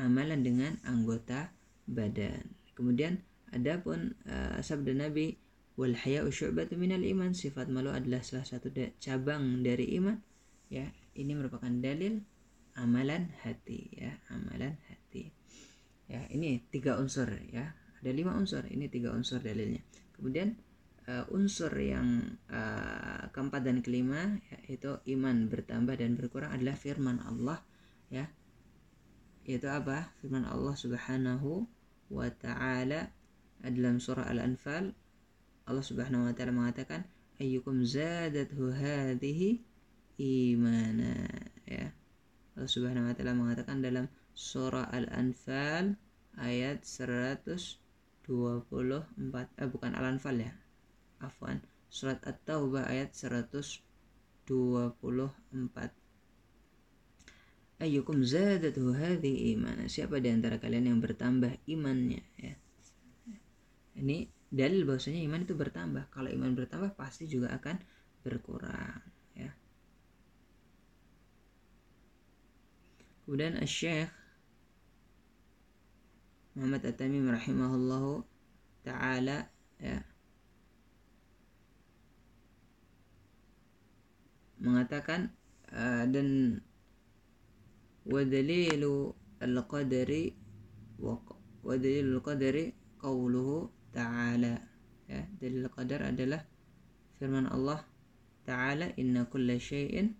amalan 0.00 0.40
dengan 0.40 0.72
anggota 0.88 1.52
badan. 1.84 2.48
Kemudian 2.72 3.20
adapun 3.52 4.16
uh, 4.24 4.58
sabda 4.64 4.96
Nabi 4.96 5.36
wal 5.76 5.96
haya'u 5.96 6.32
syu'batu 6.32 6.76
minal 6.80 7.04
iman 7.04 7.36
sifat 7.36 7.68
malu 7.68 7.92
adalah 7.92 8.24
salah 8.24 8.48
satu 8.48 8.72
cabang 9.00 9.60
dari 9.60 9.92
iman 10.00 10.16
ya. 10.72 10.88
Ini 11.12 11.36
merupakan 11.36 11.68
dalil 11.68 12.24
amalan 12.80 13.28
hati 13.44 13.92
ya 13.92 14.16
amalan 14.32 14.80
hati. 14.88 15.28
Ya 16.08 16.24
ini 16.32 16.64
tiga 16.72 16.96
unsur 16.96 17.28
ya. 17.52 17.76
Ada 18.00 18.10
lima 18.10 18.32
unsur 18.34 18.64
ini 18.66 18.88
tiga 18.88 19.12
unsur 19.12 19.44
dalilnya. 19.44 19.84
Kemudian 20.16 20.56
uh, 21.08 21.24
unsur 21.32 21.72
yang 21.78 22.38
uh, 22.50 23.28
keempat 23.30 23.62
dan 23.64 23.80
kelima 23.80 24.38
yaitu 24.66 24.98
iman 25.16 25.48
bertambah 25.48 25.94
dan 25.98 26.18
berkurang 26.18 26.52
adalah 26.52 26.76
firman 26.76 27.22
Allah 27.24 27.58
ya. 28.12 28.26
Yaitu 29.46 29.66
apa? 29.66 30.14
Firman 30.22 30.46
Allah 30.46 30.74
subhanahu 30.78 31.66
wa 32.12 32.28
ta'ala 32.30 33.10
dalam 33.62 34.02
surah 34.02 34.26
al-anfal 34.26 34.94
Allah 35.62 35.84
Subhanahu 35.86 36.26
wa 36.26 36.34
taala 36.34 36.50
mengatakan 36.50 37.06
ayyukum 37.38 37.86
zadathu 37.86 38.74
hadhihi 38.74 39.62
imana 40.18 41.14
ya. 41.66 41.94
Allah 42.58 42.70
Subhanahu 42.70 43.06
wa 43.06 43.14
taala 43.14 43.34
mengatakan 43.38 43.78
dalam 43.78 44.10
surah 44.34 44.90
Al-Anfal 44.90 45.94
ayat 46.34 46.82
124 46.82 48.26
eh 48.26 49.68
bukan 49.70 49.92
Al-Anfal 49.94 50.36
ya 50.42 50.52
afwan. 51.22 51.62
Surat 51.92 52.18
At-Taubah 52.26 52.88
ayat 52.88 53.14
124 53.14 54.50
ayyukum 57.82 58.22
zadatu 58.22 58.94
hadhi 58.94 59.54
iman. 59.58 59.86
Siapa 59.90 60.22
di 60.22 60.30
antara 60.30 60.62
kalian 60.62 60.94
yang 60.94 60.98
bertambah 61.02 61.58
imannya 61.66 62.22
ya? 62.38 62.54
Ini 63.98 64.30
dalil 64.48 64.86
bahwasanya 64.86 65.20
iman 65.26 65.42
itu 65.42 65.54
bertambah. 65.58 66.08
Kalau 66.14 66.30
iman 66.30 66.54
bertambah 66.54 66.94
pasti 66.94 67.26
juga 67.26 67.50
akan 67.52 67.76
berkurang 68.22 69.02
ya. 69.34 69.50
Kemudian 73.26 73.58
Syekh 73.66 74.10
Muhammad 76.54 76.84
At-Tamim 76.84 77.26
rahimahullahu 77.32 78.22
taala 78.84 79.48
ya 79.80 80.04
mengatakan 84.62 85.34
uh, 85.74 86.06
dan 86.06 86.58
wadalilu 88.06 89.10
al-qadari 89.42 90.38
wa 91.02 91.18
wadalilu 91.66 92.22
al-qadari 92.22 92.70
qawluhu 93.02 93.66
ta'ala 93.90 94.54
ya 95.10 95.22
dalil 95.42 95.66
qadar 95.66 96.14
adalah 96.14 96.42
firman 97.18 97.50
Allah 97.50 97.82
ta'ala 98.46 98.94
inna 98.94 99.26
kulla 99.26 99.58
syai'in 99.58 100.14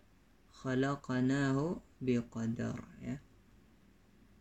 khalaqnahu 0.50 1.78
biqadar 2.02 2.78
ya 3.02 3.22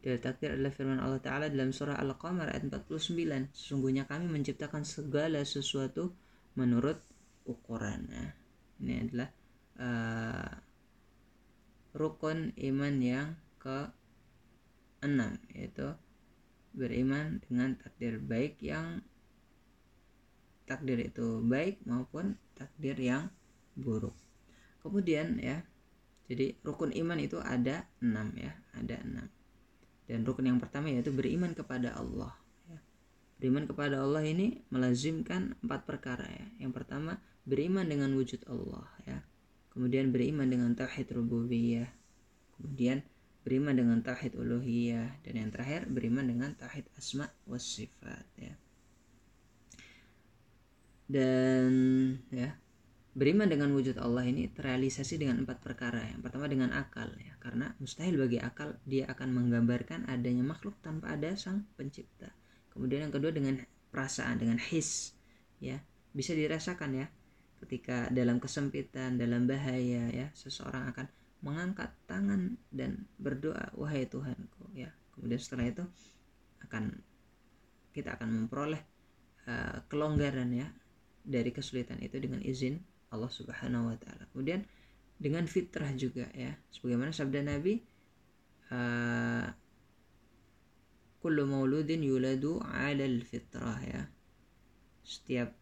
Dalil 0.01 0.17
takdir 0.17 0.57
adalah 0.57 0.73
firman 0.73 0.97
Allah 0.97 1.21
Ta'ala 1.21 1.45
dalam 1.45 1.69
surah 1.69 1.93
Al-Qamar 2.01 2.49
ayat 2.49 2.73
49. 2.73 3.53
Sesungguhnya 3.53 4.09
kami 4.09 4.33
menciptakan 4.33 4.81
segala 4.81 5.45
sesuatu 5.45 6.17
menurut 6.57 6.97
ukuran. 7.45 8.09
Nah, 8.09 8.33
ini 8.81 8.97
adalah 8.97 9.29
uh, 9.79 10.51
rukun 11.95 12.55
iman 12.55 12.95
yang 12.99 13.29
ke 13.59 13.91
enam 15.03 15.37
yaitu 15.51 15.91
beriman 16.71 17.43
dengan 17.43 17.75
takdir 17.75 18.17
baik 18.23 18.63
yang 18.63 19.03
takdir 20.63 21.03
itu 21.03 21.43
baik 21.43 21.83
maupun 21.83 22.39
takdir 22.55 22.95
yang 22.95 23.27
buruk. 23.75 24.15
Kemudian 24.79 25.35
ya, 25.37 25.67
jadi 26.31 26.55
rukun 26.63 26.95
iman 26.95 27.19
itu 27.19 27.37
ada 27.43 27.91
enam 27.99 28.31
ya, 28.39 28.55
ada 28.71 28.95
enam. 29.03 29.27
Dan 30.07 30.23
rukun 30.23 30.47
yang 30.47 30.63
pertama 30.63 30.87
yaitu 30.87 31.11
beriman 31.11 31.51
kepada 31.51 31.91
Allah. 31.99 32.31
Ya. 32.71 32.79
Beriman 33.35 33.67
kepada 33.67 33.99
Allah 33.99 34.23
ini 34.23 34.63
melazimkan 34.71 35.59
empat 35.59 35.83
perkara 35.83 36.23
ya. 36.23 36.47
Yang 36.67 36.81
pertama 36.81 37.19
beriman 37.43 37.83
dengan 37.83 38.15
wujud 38.15 38.47
Allah 38.47 38.87
ya. 39.03 39.19
Kemudian 39.71 40.11
beriman 40.11 40.47
dengan 40.51 40.75
tauhid 40.75 41.07
rububiyah. 41.15 41.87
Kemudian 42.59 42.99
beriman 43.41 43.73
dengan 43.73 43.97
tauhid 44.05 44.37
uluhiyah 44.37 45.23
dan 45.25 45.33
yang 45.33 45.49
terakhir 45.49 45.89
beriman 45.89 46.27
dengan 46.27 46.53
tauhid 46.53 46.85
asma 46.93 47.31
was 47.49 47.65
sifat 47.65 48.27
ya. 48.37 48.53
Dan 51.11 51.71
ya, 52.31 52.55
beriman 53.15 53.47
dengan 53.47 53.75
wujud 53.75 53.99
Allah 53.99 54.23
ini 54.27 54.47
terrealisasi 54.47 55.19
dengan 55.19 55.43
empat 55.43 55.59
perkara. 55.59 56.03
Yang 56.07 56.21
pertama 56.29 56.47
dengan 56.47 56.71
akal 56.75 57.11
ya, 57.19 57.35
karena 57.39 57.75
mustahil 57.79 58.15
bagi 58.15 58.39
akal 58.39 58.75
dia 58.87 59.07
akan 59.11 59.35
menggambarkan 59.35 60.07
adanya 60.07 60.45
makhluk 60.45 60.77
tanpa 60.79 61.15
ada 61.15 61.35
sang 61.35 61.67
pencipta. 61.75 62.31
Kemudian 62.71 63.07
yang 63.07 63.13
kedua 63.13 63.35
dengan 63.35 63.59
perasaan, 63.91 64.39
dengan 64.39 64.59
his 64.59 65.11
ya, 65.59 65.83
bisa 66.15 66.31
dirasakan 66.31 67.03
ya 67.03 67.07
ketika 67.61 68.09
dalam 68.09 68.41
kesempitan, 68.41 69.21
dalam 69.21 69.45
bahaya 69.45 70.09
ya, 70.09 70.27
seseorang 70.33 70.89
akan 70.91 71.05
mengangkat 71.41 71.89
tangan 72.05 72.57
dan 72.69 73.05
berdoa 73.17 73.73
wahai 73.77 74.05
Tuhanku 74.05 74.73
ya. 74.77 74.93
Kemudian 75.13 75.41
setelah 75.41 75.65
itu 75.69 75.83
akan 76.65 77.01
kita 77.91 78.15
akan 78.15 78.29
memperoleh 78.45 78.81
uh, 79.49 79.83
kelonggaran 79.89 80.49
ya 80.53 80.69
dari 81.21 81.49
kesulitan 81.53 82.01
itu 82.01 82.17
dengan 82.17 82.41
izin 82.41 82.81
Allah 83.11 83.29
Subhanahu 83.29 83.91
wa 83.91 83.97
taala. 83.97 84.25
Kemudian 84.31 84.63
dengan 85.17 85.45
fitrah 85.45 85.91
juga 85.93 86.29
ya. 86.33 86.55
Sebagaimana 86.73 87.13
sabda 87.13 87.41
Nabi 87.45 87.81
uh, 88.71 89.45
kullu 91.21 91.45
mauludin 91.45 92.01
yuladu 92.01 92.61
'alal 92.61 93.21
fitrah 93.21 93.77
ya. 93.85 94.01
Setiap 95.05 95.60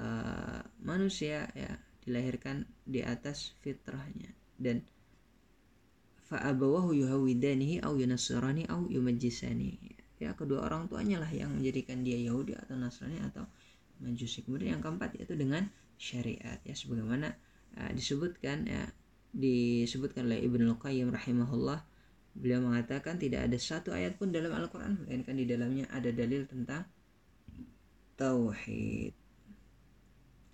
uh, 0.00 0.64
manusia 0.80 1.44
ya 1.52 1.76
dilahirkan 2.00 2.64
di 2.88 3.04
atas 3.04 3.52
fitrahnya. 3.60 4.32
Dan 4.56 4.80
fa'abawahu 6.32 6.96
yuhawidanihi 6.96 7.84
au 7.84 8.00
yunasrani 8.00 8.64
au 8.72 8.88
yumajjisani 8.88 10.00
ya 10.20 10.36
kedua 10.36 10.68
orang 10.68 10.86
tuanya 10.86 11.16
lah 11.24 11.32
yang 11.32 11.48
menjadikan 11.56 12.04
dia 12.04 12.20
Yahudi 12.20 12.52
atau 12.52 12.76
Nasrani 12.76 13.18
atau 13.24 13.48
Majusi. 14.00 14.40
Kemudian 14.44 14.80
yang 14.80 14.82
keempat 14.84 15.16
yaitu 15.16 15.36
dengan 15.36 15.68
syariat. 16.00 16.56
Ya 16.64 16.72
sebagaimana 16.72 17.36
uh, 17.76 17.92
disebutkan 17.92 18.64
ya 18.64 18.88
disebutkan 19.36 20.28
oleh 20.28 20.40
Ibnu 20.44 20.80
Qayyim 20.80 21.12
rahimahullah 21.12 21.84
beliau 22.32 22.64
mengatakan 22.64 23.20
tidak 23.20 23.50
ada 23.50 23.58
satu 23.58 23.92
ayat 23.92 24.16
pun 24.16 24.32
dalam 24.32 24.54
Al-Qur'an 24.54 25.04
melainkan 25.04 25.36
di 25.36 25.44
dalamnya 25.44 25.84
ada 25.92 26.08
dalil 26.14 26.48
tentang 26.48 26.88
tauhid. 28.16 29.19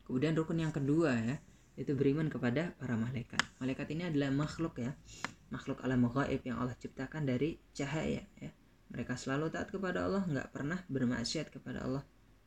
Kemudian 0.06 0.38
rukun 0.38 0.62
yang 0.62 0.70
kedua 0.70 1.12
ya 1.18 1.36
itu 1.76 1.92
beriman 1.92 2.30
kepada 2.32 2.72
para 2.80 2.96
malaikat. 2.96 3.42
Malaikat 3.60 3.86
ini 3.92 4.08
adalah 4.08 4.32
makhluk 4.32 4.80
ya, 4.80 4.96
makhluk 5.52 5.84
alam 5.84 6.08
gaib 6.08 6.40
yang 6.46 6.56
Allah 6.62 6.78
ciptakan 6.78 7.28
dari 7.28 7.60
cahaya 7.76 8.24
ya. 8.40 8.50
Mereka 8.86 9.18
selalu 9.18 9.50
taat 9.50 9.68
kepada 9.68 10.06
Allah, 10.06 10.22
nggak 10.24 10.48
pernah 10.54 10.78
bermaksiat 10.86 11.50
kepada 11.50 11.82
Allah 11.84 12.06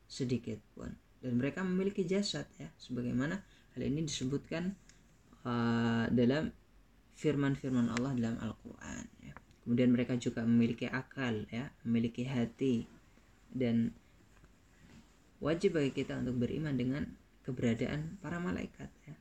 sedikit 0.10 0.58
pun 0.74 0.90
dan 1.20 1.36
mereka 1.36 1.64
memiliki 1.64 2.08
jasad 2.08 2.48
ya 2.56 2.72
sebagaimana 2.80 3.44
hal 3.76 3.82
ini 3.84 4.08
disebutkan 4.08 4.72
uh, 5.44 6.08
dalam 6.10 6.52
firman-firman 7.20 7.92
Allah 7.92 8.16
dalam 8.16 8.40
Al-Qur'an 8.40 9.06
ya. 9.20 9.36
Kemudian 9.68 9.92
mereka 9.92 10.16
juga 10.16 10.42
memiliki 10.48 10.88
akal 10.88 11.46
ya, 11.52 11.70
memiliki 11.84 12.24
hati 12.26 12.88
dan 13.52 13.92
wajib 15.44 15.78
bagi 15.78 15.92
kita 15.94 16.18
untuk 16.18 16.40
beriman 16.42 16.74
dengan 16.74 17.04
keberadaan 17.50 18.22
para 18.22 18.38
malaikat 18.38 18.94
ya. 19.10 19.18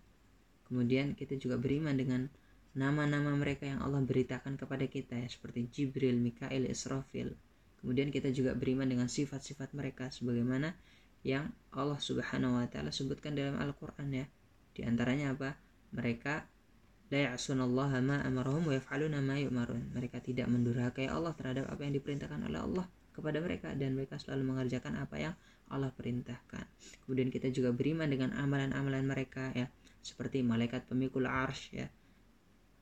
Kemudian 0.69 1.17
kita 1.17 1.41
juga 1.41 1.57
beriman 1.57 1.97
dengan 1.97 2.29
nama-nama 2.77 3.33
mereka 3.33 3.65
yang 3.65 3.81
Allah 3.81 4.05
beritakan 4.05 4.61
kepada 4.61 4.85
kita 4.85 5.17
ya 5.17 5.25
seperti 5.25 5.73
Jibril, 5.73 6.21
Mikail, 6.21 6.69
Israfil. 6.69 7.33
Kemudian 7.81 8.13
kita 8.13 8.29
juga 8.29 8.53
beriman 8.53 8.85
dengan 8.85 9.09
sifat-sifat 9.09 9.73
mereka 9.73 10.13
sebagaimana 10.13 10.77
yang 11.25 11.49
Allah 11.73 11.97
Subhanahu 11.97 12.61
wa 12.61 12.67
taala 12.69 12.93
sebutkan 12.93 13.33
dalam 13.33 13.57
Al-Qur'an 13.57 14.13
ya. 14.13 14.29
Di 14.77 14.85
antaranya 14.85 15.33
apa? 15.33 15.57
Mereka 15.97 16.35
la 17.09 17.33
ya'sunallaha 17.33 17.99
ma 18.05 18.21
amarahum 18.21 18.69
wa 18.69 18.77
yaf'aluna 18.77 19.25
ma 19.25 19.41
yu'marun. 19.41 19.97
Mereka 19.97 20.21
tidak 20.21 20.53
mendurhakai 20.53 21.09
Allah 21.09 21.33
terhadap 21.33 21.65
apa 21.73 21.81
yang 21.81 21.97
diperintahkan 21.97 22.45
oleh 22.45 22.61
Allah 22.61 22.87
kepada 23.17 23.41
mereka 23.41 23.73
dan 23.75 23.99
mereka 23.99 24.21
selalu 24.21 24.55
mengerjakan 24.55 25.01
apa 25.01 25.17
yang 25.19 25.35
Allah 25.69 25.93
perintahkan. 25.93 26.65
Kemudian 27.05 27.29
kita 27.29 27.53
juga 27.53 27.73
beriman 27.73 28.09
dengan 28.09 28.35
amalan-amalan 28.37 29.05
mereka 29.05 29.53
ya, 29.53 29.69
seperti 30.01 30.41
malaikat 30.41 30.89
pemikul 30.89 31.29
arsh 31.29 31.77
ya 31.77 31.87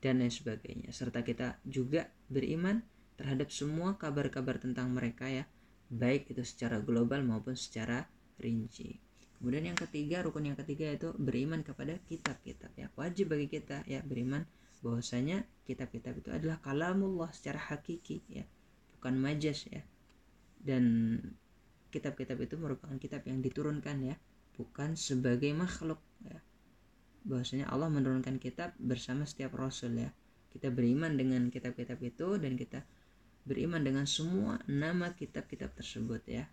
dan 0.00 0.22
lain 0.22 0.30
sebagainya. 0.30 0.94
Serta 0.94 1.26
kita 1.26 1.58
juga 1.66 2.06
beriman 2.30 2.80
terhadap 3.16 3.48
semua 3.50 3.96
kabar-kabar 3.96 4.60
tentang 4.60 4.92
mereka 4.92 5.26
ya, 5.26 5.48
baik 5.90 6.30
itu 6.30 6.44
secara 6.46 6.78
global 6.78 7.24
maupun 7.24 7.56
secara 7.56 8.04
rinci. 8.38 9.00
Kemudian 9.36 9.68
yang 9.72 9.78
ketiga, 9.78 10.24
rukun 10.24 10.48
yang 10.48 10.58
ketiga 10.58 10.88
yaitu 10.88 11.12
beriman 11.16 11.60
kepada 11.60 12.00
kitab-kitab 12.08 12.72
ya. 12.76 12.88
Wajib 12.96 13.36
bagi 13.36 13.52
kita 13.52 13.84
ya 13.84 14.00
beriman 14.00 14.48
bahwasanya 14.80 15.44
kitab-kitab 15.68 16.20
itu 16.20 16.30
adalah 16.32 16.60
kalamullah 16.60 17.28
secara 17.32 17.60
hakiki 17.60 18.24
ya, 18.32 18.44
bukan 18.96 19.16
majas 19.20 19.68
ya. 19.68 19.84
Dan 20.56 21.16
kitab-kitab 21.92 22.38
itu 22.42 22.54
merupakan 22.58 22.96
kitab 22.98 23.24
yang 23.26 23.40
diturunkan 23.40 23.96
ya, 24.02 24.16
bukan 24.56 24.94
sebagai 24.94 25.50
makhluk 25.52 26.00
ya. 26.24 26.38
Bahwasanya 27.26 27.66
Allah 27.70 27.90
menurunkan 27.90 28.38
kitab 28.38 28.74
bersama 28.78 29.26
setiap 29.26 29.58
rasul 29.58 29.98
ya. 29.98 30.10
Kita 30.50 30.70
beriman 30.72 31.18
dengan 31.18 31.50
kitab-kitab 31.52 31.98
itu 32.00 32.38
dan 32.38 32.54
kita 32.56 32.86
beriman 33.46 33.82
dengan 33.82 34.06
semua 34.08 34.58
nama 34.66 35.12
kitab-kitab 35.14 35.74
tersebut 35.74 36.22
ya 36.26 36.46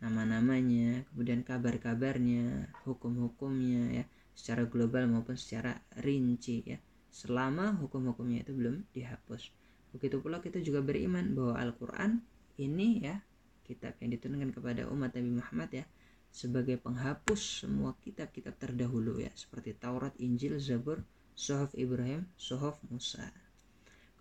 nama-namanya, 0.00 1.08
kemudian 1.12 1.40
kabar-kabarnya, 1.40 2.68
hukum-hukumnya 2.84 4.02
ya, 4.02 4.04
secara 4.36 4.68
global 4.68 5.08
maupun 5.08 5.40
secara 5.40 5.80
rinci 6.04 6.60
ya. 6.66 6.78
Selama 7.08 7.72
hukum-hukumnya 7.80 8.44
itu 8.44 8.52
belum 8.52 8.84
dihapus. 8.92 9.52
begitu 9.96 10.20
pula 10.20 10.44
kita 10.44 10.60
juga 10.60 10.84
beriman 10.84 11.32
bahwa 11.32 11.56
Al-Qur'an 11.56 12.20
ini 12.60 13.00
ya 13.00 13.16
kitab 13.66 13.98
yang 13.98 14.14
diturunkan 14.14 14.54
kepada 14.54 14.86
umat 14.94 15.10
Nabi 15.18 15.42
Muhammad 15.42 15.70
ya 15.82 15.84
sebagai 16.30 16.78
penghapus 16.78 17.66
semua 17.66 17.98
kitab-kitab 17.98 18.54
terdahulu 18.60 19.18
ya 19.18 19.32
seperti 19.34 19.74
Taurat, 19.74 20.14
Injil, 20.22 20.62
Zabur, 20.62 21.02
Sohaf 21.34 21.74
Ibrahim, 21.74 22.30
Sohaf 22.38 22.78
Musa. 22.86 23.34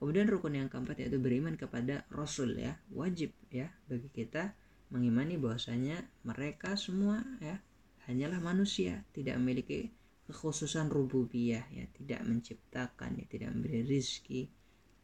Kemudian 0.01 0.27
rukun 0.27 0.57
yang 0.57 0.67
keempat 0.67 0.99
yaitu 0.99 1.21
beriman 1.21 1.53
kepada 1.55 2.03
Rasul 2.09 2.57
ya 2.57 2.75
wajib 2.91 3.31
ya 3.53 3.69
bagi 3.87 4.09
kita 4.11 4.57
mengimani 4.91 5.39
bahwasanya 5.39 6.03
mereka 6.27 6.75
semua 6.75 7.23
ya 7.39 7.61
hanyalah 8.05 8.39
manusia 8.43 9.01
tidak 9.15 9.39
memiliki 9.39 9.91
kekhususan 10.25 10.89
rububiyah 10.89 11.65
ya 11.69 11.85
tidak 11.95 12.21
menciptakan 12.25 13.17
ya 13.17 13.25
tidak 13.29 13.49
memberi 13.53 13.85
rizki 13.85 14.49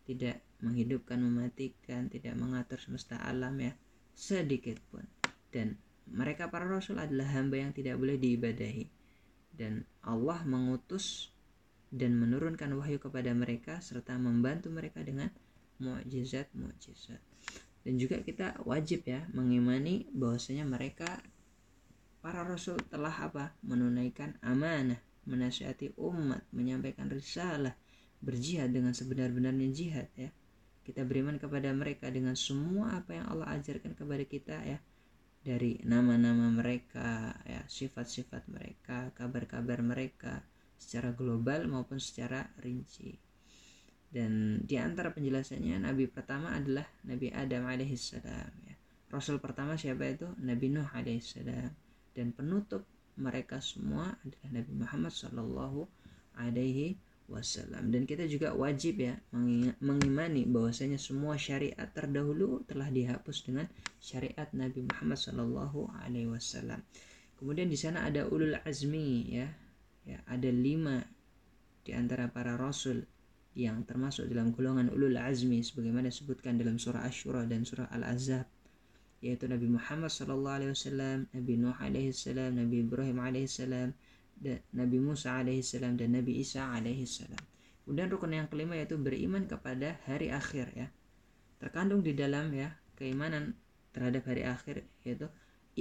tidak 0.06 0.42
menghidupkan 0.62 1.22
mematikan 1.22 2.10
tidak 2.10 2.34
mengatur 2.38 2.78
semesta 2.82 3.22
alam 3.22 3.58
ya 3.58 3.74
sedikit 4.22 4.78
pun 4.94 5.02
dan 5.50 5.82
mereka 6.06 6.54
para 6.54 6.70
rasul 6.70 7.02
adalah 7.02 7.26
hamba 7.34 7.58
yang 7.58 7.74
tidak 7.74 7.98
boleh 7.98 8.22
diibadahi 8.22 8.86
dan 9.58 9.82
Allah 10.06 10.46
mengutus 10.46 11.34
dan 11.92 12.16
menurunkan 12.22 12.72
wahyu 12.78 13.02
kepada 13.02 13.34
mereka 13.34 13.82
serta 13.82 14.16
membantu 14.16 14.70
mereka 14.72 15.04
dengan 15.04 15.28
mukjizat-mukjizat. 15.82 17.20
Dan 17.82 17.98
juga 17.98 18.22
kita 18.22 18.62
wajib 18.64 19.04
ya 19.10 19.26
mengimani 19.34 20.08
bahwasanya 20.14 20.64
mereka 20.64 21.20
para 22.22 22.46
rasul 22.46 22.78
telah 22.88 23.12
apa? 23.12 23.58
menunaikan 23.66 24.38
amanah, 24.46 25.02
menasihati 25.26 25.98
umat, 25.98 26.46
menyampaikan 26.54 27.10
risalah, 27.10 27.74
berjihad 28.22 28.70
dengan 28.70 28.94
sebenar-benarnya 28.94 29.68
jihad 29.74 30.08
ya. 30.14 30.30
Kita 30.82 31.06
beriman 31.06 31.38
kepada 31.38 31.70
mereka 31.72 32.10
dengan 32.10 32.34
semua 32.34 32.98
apa 32.98 33.14
yang 33.14 33.30
Allah 33.30 33.54
ajarkan 33.58 33.94
kepada 33.94 34.24
kita 34.26 34.58
ya. 34.66 34.80
Dari 35.42 35.82
nama-nama 35.82 36.54
mereka 36.54 37.34
ya 37.50 37.66
sifat-sifat 37.66 38.46
mereka 38.50 39.10
kabar-kabar 39.18 39.82
mereka 39.82 40.46
secara 40.78 41.14
global 41.14 41.66
maupun 41.70 41.98
secara 41.98 42.50
rinci. 42.62 43.18
Dan 44.12 44.62
di 44.68 44.76
antara 44.76 45.16
penjelasannya 45.16 45.88
nabi 45.88 46.06
pertama 46.12 46.52
adalah 46.52 46.84
Nabi 47.08 47.32
Adam 47.32 47.64
alaihissalam 47.70 48.52
ya. 48.68 48.76
Rasul 49.08 49.40
pertama 49.40 49.80
siapa 49.80 50.04
itu? 50.04 50.28
Nabi 50.42 50.68
Nuh 50.74 50.90
alaihissalam 50.92 51.72
dan 52.12 52.28
penutup 52.36 52.84
mereka 53.16 53.64
semua 53.64 54.18
adalah 54.24 54.50
Nabi 54.52 54.72
Muhammad 54.76 55.14
sallallahu 55.16 55.88
alaihi 56.36 57.00
wasallam 57.32 57.90
dan 57.90 58.04
kita 58.04 58.28
juga 58.28 58.52
wajib 58.52 59.00
ya 59.00 59.16
mengimani 59.80 60.44
bahwasanya 60.44 61.00
semua 61.00 61.40
syariat 61.40 61.88
terdahulu 61.96 62.62
telah 62.68 62.92
dihapus 62.92 63.48
dengan 63.48 63.72
syariat 64.04 64.52
Nabi 64.52 64.84
Muhammad 64.84 65.16
Shallallahu 65.16 65.80
Alaihi 66.04 66.28
Wasallam. 66.28 66.84
Kemudian 67.40 67.72
di 67.72 67.80
sana 67.80 68.06
ada 68.06 68.28
ulul 68.28 68.60
azmi 68.68 69.32
ya, 69.32 69.48
ya 70.06 70.20
ada 70.30 70.52
lima 70.52 71.02
di 71.82 71.96
antara 71.96 72.30
para 72.30 72.60
rasul 72.60 73.08
yang 73.58 73.84
termasuk 73.88 74.30
dalam 74.30 74.54
golongan 74.54 74.92
ulul 74.94 75.18
azmi 75.18 75.64
sebagaimana 75.66 76.12
disebutkan 76.12 76.60
dalam 76.60 76.78
surah 76.78 77.08
Ashura 77.08 77.48
dan 77.48 77.66
surah 77.66 77.90
Al-Azab 77.90 78.46
yaitu 79.22 79.46
Nabi 79.46 79.70
Muhammad 79.70 80.10
sallallahu 80.10 80.58
alaihi 80.58 80.74
wasallam, 80.74 81.30
Nabi 81.30 81.54
Nuh 81.62 81.78
alaihi 81.78 82.10
salam, 82.10 82.58
Nabi 82.58 82.82
Ibrahim 82.82 83.22
alaihi 83.22 83.46
salam, 83.46 83.94
Nabi 84.74 84.98
Musa 84.98 85.38
alaihissalam 85.38 86.02
dan 86.02 86.18
Nabi 86.18 86.42
Isa 86.42 86.74
alaihissalam. 86.74 87.42
Kemudian 87.86 88.10
rukun 88.10 88.34
yang 88.34 88.48
kelima 88.50 88.78
yaitu 88.78 88.98
beriman 88.98 89.46
kepada 89.46 90.02
hari 90.10 90.34
akhir 90.34 90.74
ya. 90.74 90.88
Terkandung 91.62 92.02
di 92.02 92.18
dalam 92.18 92.50
ya 92.54 92.74
keimanan 92.98 93.58
terhadap 93.94 94.26
hari 94.26 94.46
akhir 94.46 94.86
yaitu 95.06 95.30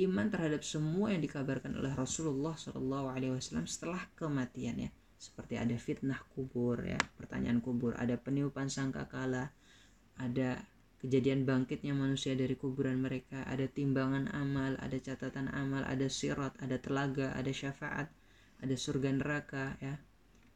iman 0.07 0.29
terhadap 0.31 0.63
semua 0.63 1.11
yang 1.11 1.25
dikabarkan 1.25 1.75
oleh 1.75 1.91
Rasulullah 1.97 2.55
Shallallahu 2.55 3.11
Alaihi 3.11 3.33
Wasallam 3.35 3.67
setelah 3.67 4.03
kematian 4.15 4.77
ya. 4.89 4.91
Seperti 5.21 5.61
ada 5.61 5.77
fitnah 5.77 6.21
kubur 6.33 6.81
ya, 6.81 6.97
pertanyaan 7.21 7.61
kubur, 7.61 7.93
ada 8.01 8.17
peniupan 8.17 8.73
sangkakala, 8.73 9.53
ada 10.17 10.65
kejadian 11.01 11.45
bangkitnya 11.45 11.93
manusia 11.93 12.33
dari 12.33 12.57
kuburan 12.57 13.05
mereka, 13.05 13.45
ada 13.45 13.69
timbangan 13.69 14.33
amal, 14.33 14.81
ada 14.81 14.97
catatan 14.97 15.53
amal, 15.53 15.85
ada 15.85 16.09
sirat, 16.09 16.57
ada 16.61 16.81
telaga, 16.81 17.37
ada 17.37 17.53
syafaat, 17.53 18.09
ada 18.61 18.77
surga 18.77 19.09
neraka 19.13 19.77
ya 19.81 19.97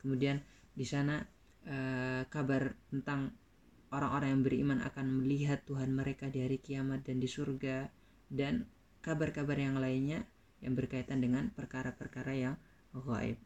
kemudian 0.00 0.44
di 0.74 0.84
sana 0.84 1.24
uh, 1.64 2.22
kabar 2.28 2.76
tentang 2.92 3.32
orang-orang 3.94 4.28
yang 4.34 4.42
beriman 4.42 4.78
akan 4.82 5.22
melihat 5.22 5.62
Tuhan 5.64 5.94
mereka 5.94 6.26
di 6.26 6.42
hari 6.42 6.58
kiamat 6.58 7.06
dan 7.06 7.22
di 7.22 7.30
surga 7.30 7.88
dan 8.26 8.66
kabar-kabar 9.04 9.54
yang 9.54 9.78
lainnya 9.78 10.26
yang 10.64 10.74
berkaitan 10.74 11.20
dengan 11.20 11.52
perkara-perkara 11.52 12.32
yang 12.34 12.56
gaib. 12.96 13.38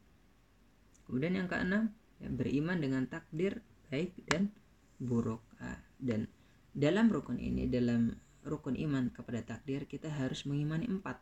Kemudian 1.05 1.35
yang 1.45 1.49
keenam, 1.51 1.91
ya, 2.23 2.29
beriman 2.31 2.79
dengan 2.79 3.05
takdir 3.11 3.61
baik 3.91 4.15
dan 4.29 4.55
buruk. 5.03 5.43
Nah, 5.59 5.81
dan 5.99 6.31
dalam 6.73 7.11
rukun 7.11 7.43
ini, 7.43 7.67
dalam 7.67 8.15
rukun 8.47 8.79
iman 8.79 9.11
kepada 9.11 9.43
takdir, 9.43 9.85
kita 9.91 10.09
harus 10.09 10.47
mengimani 10.47 10.87
empat 10.87 11.19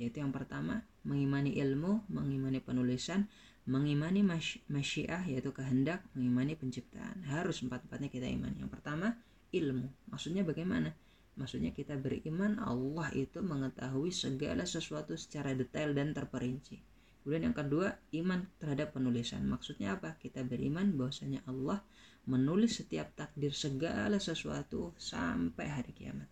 yaitu 0.00 0.24
yang 0.24 0.32
pertama 0.32 0.80
mengimani 1.04 1.52
ilmu, 1.60 2.08
mengimani 2.08 2.64
penulisan, 2.64 3.28
mengimani 3.68 4.24
masyiah 4.72 5.20
yaitu 5.28 5.52
kehendak, 5.52 6.00
mengimani 6.16 6.56
penciptaan. 6.56 7.20
Harus 7.28 7.60
empat-empatnya 7.60 8.08
kita 8.08 8.24
iman. 8.24 8.56
Yang 8.56 8.70
pertama 8.72 9.20
ilmu. 9.52 9.92
Maksudnya 10.08 10.40
bagaimana? 10.40 10.96
Maksudnya 11.36 11.76
kita 11.76 12.00
beriman 12.00 12.56
Allah 12.58 13.12
itu 13.12 13.44
mengetahui 13.44 14.08
segala 14.10 14.64
sesuatu 14.64 15.14
secara 15.20 15.52
detail 15.52 15.92
dan 15.92 16.16
terperinci. 16.16 16.80
Kemudian 17.20 17.52
yang 17.52 17.56
kedua, 17.56 18.00
iman 18.16 18.48
terhadap 18.56 18.96
penulisan. 18.96 19.44
Maksudnya 19.44 20.00
apa? 20.00 20.16
Kita 20.16 20.40
beriman 20.40 20.96
bahwasanya 20.96 21.44
Allah 21.44 21.84
menulis 22.24 22.80
setiap 22.80 23.12
takdir 23.12 23.52
segala 23.52 24.16
sesuatu 24.16 24.96
sampai 24.96 25.68
hari 25.68 25.92
kiamat. 25.92 26.28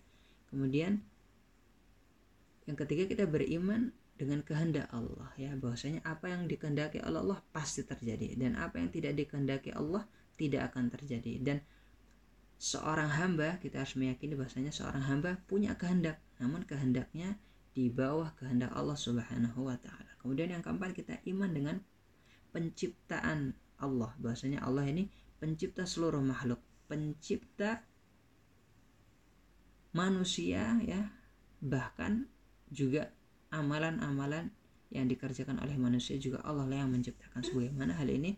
Kemudian 0.49 1.05
yang 2.69 2.77
ketiga 2.77 3.09
kita 3.09 3.25
beriman 3.25 3.97
dengan 4.21 4.45
kehendak 4.45 4.93
Allah 4.93 5.33
ya. 5.41 5.57
Bahwasanya 5.57 6.05
apa 6.05 6.29
yang 6.29 6.45
dikehendaki 6.45 7.01
oleh 7.01 7.25
Allah 7.25 7.41
pasti 7.49 7.81
terjadi 7.81 8.37
dan 8.37 8.61
apa 8.61 8.77
yang 8.77 8.93
tidak 8.93 9.17
dikehendaki 9.17 9.73
Allah 9.73 10.05
tidak 10.37 10.75
akan 10.75 10.93
terjadi. 10.93 11.33
Dan 11.41 11.59
seorang 12.61 13.09
hamba 13.09 13.57
kita 13.63 13.81
harus 13.81 13.97
meyakini 13.97 14.37
bahwasanya 14.37 14.75
seorang 14.75 15.01
hamba 15.09 15.41
punya 15.49 15.81
kehendak 15.81 16.21
namun 16.43 16.67
kehendaknya 16.69 17.41
di 17.73 17.89
bawah 17.89 18.35
kehendak 18.37 18.75
Allah 18.77 18.99
Subhanahu 19.01 19.65
wa 19.65 19.79
taala. 19.81 20.13
Kemudian 20.21 20.53
yang 20.53 20.61
keempat 20.61 20.93
kita 20.93 21.25
iman 21.31 21.49
dengan 21.49 21.77
penciptaan 22.53 23.57
Allah. 23.81 24.13
Bahwasanya 24.21 24.61
Allah 24.61 24.85
ini 24.91 25.09
pencipta 25.41 25.89
seluruh 25.89 26.21
makhluk, 26.21 26.61
pencipta 26.85 27.81
manusia 29.95 30.77
ya. 30.85 31.17
Bahkan 31.63 32.38
juga 32.73 33.11
amalan-amalan 33.49 34.53
yang 34.89 35.05
dikerjakan 35.09 35.61
oleh 35.61 35.77
manusia 35.77 36.17
juga 36.17 36.41
Allah 36.45 36.65
lah 36.65 36.85
yang 36.85 36.93
menciptakan. 36.93 37.45
Sebagaimana 37.45 37.93
hal 37.97 38.09
ini 38.09 38.37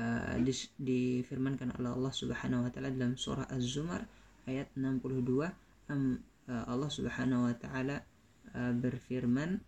uh, 0.00 0.36
difirmankan 0.80 1.76
oleh 1.76 1.90
Allah 1.92 2.12
Subhanahu 2.12 2.64
wa 2.68 2.70
taala 2.72 2.88
dalam 2.92 3.16
surah 3.20 3.44
Az-Zumar 3.52 4.08
ayat 4.48 4.72
62 4.76 5.52
um, 5.92 6.16
uh, 6.48 6.64
Allah 6.68 6.90
Subhanahu 6.92 7.48
wa 7.48 7.54
taala 7.56 8.00
uh, 8.56 8.72
berfirman 8.76 9.60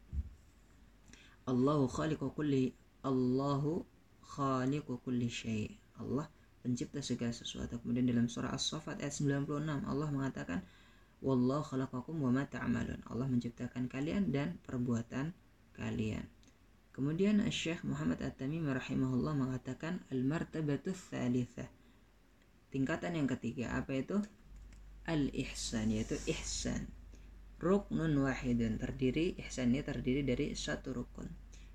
Allahu 1.48 1.88
khaliqu 1.88 2.28
kulli 2.32 2.76
Allahu 3.04 3.84
khaliqu 4.24 5.00
kulli 5.04 5.28
syai. 5.32 5.72
Allah 5.98 6.28
pencipta 6.60 7.00
segala 7.00 7.32
sesuatu. 7.32 7.80
Kemudian 7.80 8.04
dalam 8.08 8.28
surah 8.28 8.52
As-Saffat 8.52 9.00
ayat 9.00 9.16
96 9.16 9.88
Allah 9.88 10.08
mengatakan 10.12 10.60
Wallahu 11.18 11.66
khalaqakum 11.66 12.22
wa 12.22 12.30
ma 12.30 12.46
ta'malun. 12.46 13.02
Allah 13.10 13.26
menciptakan 13.26 13.90
kalian 13.90 14.30
dan 14.30 14.62
perbuatan 14.62 15.34
kalian. 15.74 16.26
Kemudian 16.94 17.42
Syekh 17.50 17.86
Muhammad 17.86 18.18
At-Tamimi 18.22 18.70
rahimahullah 18.74 19.34
mengatakan 19.34 20.02
al-martabatu 20.10 20.94
tsalitsah. 20.94 21.70
Tingkatan 22.74 23.18
yang 23.18 23.30
ketiga 23.30 23.74
apa 23.78 23.98
itu? 23.98 24.18
Al-ihsan 25.06 25.94
yaitu 25.94 26.18
ihsan. 26.26 26.90
Ruknun 27.58 28.14
wahidun 28.22 28.78
terdiri 28.78 29.34
ihsan 29.42 29.74
ini 29.74 29.82
terdiri 29.82 30.22
dari 30.22 30.54
satu 30.54 30.94
rukun 30.94 31.26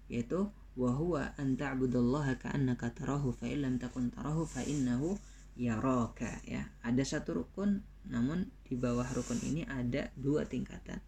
yaitu 0.07 0.47
wa 0.79 0.91
huwa 0.95 1.35
an 1.35 1.55
ta'budallaha 1.59 2.39
ka'annaka 2.39 2.91
tarahu 2.95 3.35
fa 3.35 3.47
illam 3.47 3.79
takun 3.79 4.11
tarahu 4.11 4.47
fa 4.47 4.63
innahu 4.63 5.15
yaraka 5.55 6.39
ya. 6.47 6.67
Ada 6.83 7.19
satu 7.19 7.43
rukun 7.43 7.83
namun 8.07 8.51
di 8.67 8.75
bawah 8.75 9.07
rukun 9.15 9.39
ini 9.43 9.63
ada 9.67 10.11
dua 10.17 10.43
tingkatan. 10.47 10.99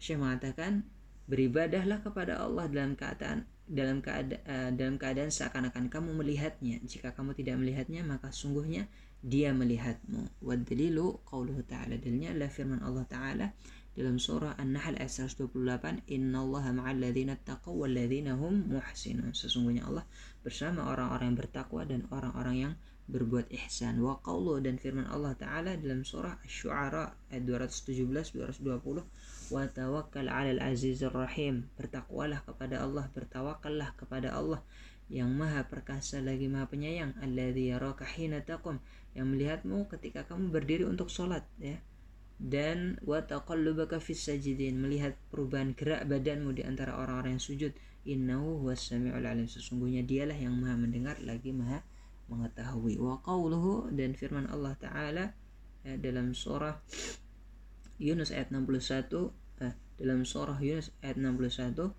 Syekh 0.00 0.16
mengatakan 0.16 0.86
beribadahlah 1.30 2.02
kepada 2.02 2.42
Allah 2.42 2.66
dalam 2.66 2.98
keadaan 2.98 3.46
dalam 3.70 4.02
keadaan 4.02 4.42
uh, 4.50 4.70
dalam 4.74 4.98
keadaan 4.98 5.30
seakan-akan 5.30 5.86
kamu 5.86 6.10
melihatnya. 6.18 6.82
Jika 6.82 7.14
kamu 7.14 7.38
tidak 7.38 7.62
melihatnya 7.62 8.02
maka 8.02 8.34
sungguhnya 8.34 8.90
dia 9.22 9.54
melihatmu. 9.54 10.42
Wa 10.42 10.58
dalilu 10.58 11.22
qauluhu 11.28 11.62
ta'ala. 11.62 11.94
Dalilnya 12.00 12.34
adalah 12.34 12.50
firman 12.50 12.80
Allah 12.82 13.04
taala 13.06 13.46
dalam 13.94 14.16
surah 14.16 14.56
An-Nahl 14.56 14.96
ayat 14.96 15.12
128 15.12 16.08
innallaha 16.08 16.72
ma'al 16.72 16.98
ladzina 16.98 17.36
taqaw 17.36 17.74
wal 17.84 17.92
ladzina 17.92 18.34
hum 18.34 18.66
muhsinun. 18.72 19.30
Sesungguhnya 19.36 19.86
Allah 19.86 20.02
bersama 20.42 20.88
orang-orang 20.90 21.34
yang 21.34 21.38
bertakwa 21.38 21.82
dan 21.86 22.00
orang-orang 22.10 22.56
yang 22.56 22.72
berbuat 23.10 23.50
ihsan. 23.50 23.98
Wa 23.98 24.22
qawlu 24.22 24.62
dan 24.62 24.78
firman 24.78 25.04
Allah 25.10 25.34
taala 25.34 25.74
dalam 25.74 26.06
surah 26.06 26.38
Asy-Syu'ara 26.46 27.10
ayat 27.34 27.42
217 27.42 28.38
220 28.38 29.02
wa 29.50 29.62
tawakkal 29.66 30.30
'alal 30.30 30.62
azizir 30.62 31.10
rahim. 31.10 31.66
Bertakwalah 31.74 32.46
kepada 32.46 32.86
Allah 32.86 33.10
bertawakallah 33.10 33.90
kepada 33.98 34.32
Allah 34.38 34.62
yang 35.10 35.34
maha 35.34 35.66
perkasa 35.66 36.22
lagi 36.22 36.46
maha 36.46 36.70
penyayang 36.70 37.18
alladzi 37.18 37.74
yaraka 37.74 38.06
hina 38.06 38.46
taqum. 38.46 38.78
Yang 39.10 39.26
melihatmu 39.26 39.90
ketika 39.90 40.22
kamu 40.30 40.54
berdiri 40.54 40.86
untuk 40.86 41.10
sholat 41.10 41.42
ya. 41.58 41.82
Dan 42.38 42.96
wa 43.02 43.18
taqallubaka 43.20 43.98
fis 43.98 44.22
sajidin. 44.22 44.78
Melihat 44.78 45.18
perubahan 45.34 45.74
gerak 45.74 46.06
badanmu 46.06 46.54
di 46.54 46.62
antara 46.62 46.94
orang-orang 46.94 47.36
yang 47.36 47.42
sujud 47.42 47.74
innahu 48.06 48.62
huwas 48.62 48.86
samiul 48.86 49.26
alim. 49.26 49.50
Sesungguhnya 49.50 50.06
dialah 50.06 50.38
yang 50.38 50.54
maha 50.54 50.78
mendengar 50.78 51.18
lagi 51.26 51.50
maha 51.50 51.82
mengetahui. 52.30 52.96
Wa 53.02 53.18
qawluhu 53.26 53.90
dan 53.90 54.14
firman 54.14 54.46
Allah 54.48 54.78
taala 54.78 55.34
ya, 55.82 55.98
dalam 55.98 56.32
surah 56.32 56.78
Yunus 58.00 58.32
ayat 58.32 58.48
61 58.54 59.60
eh, 59.60 59.74
dalam 60.00 60.24
surah 60.24 60.56
Yunus 60.62 60.94
ayat 61.04 61.20
61 61.20 61.76
eh, 61.76 61.90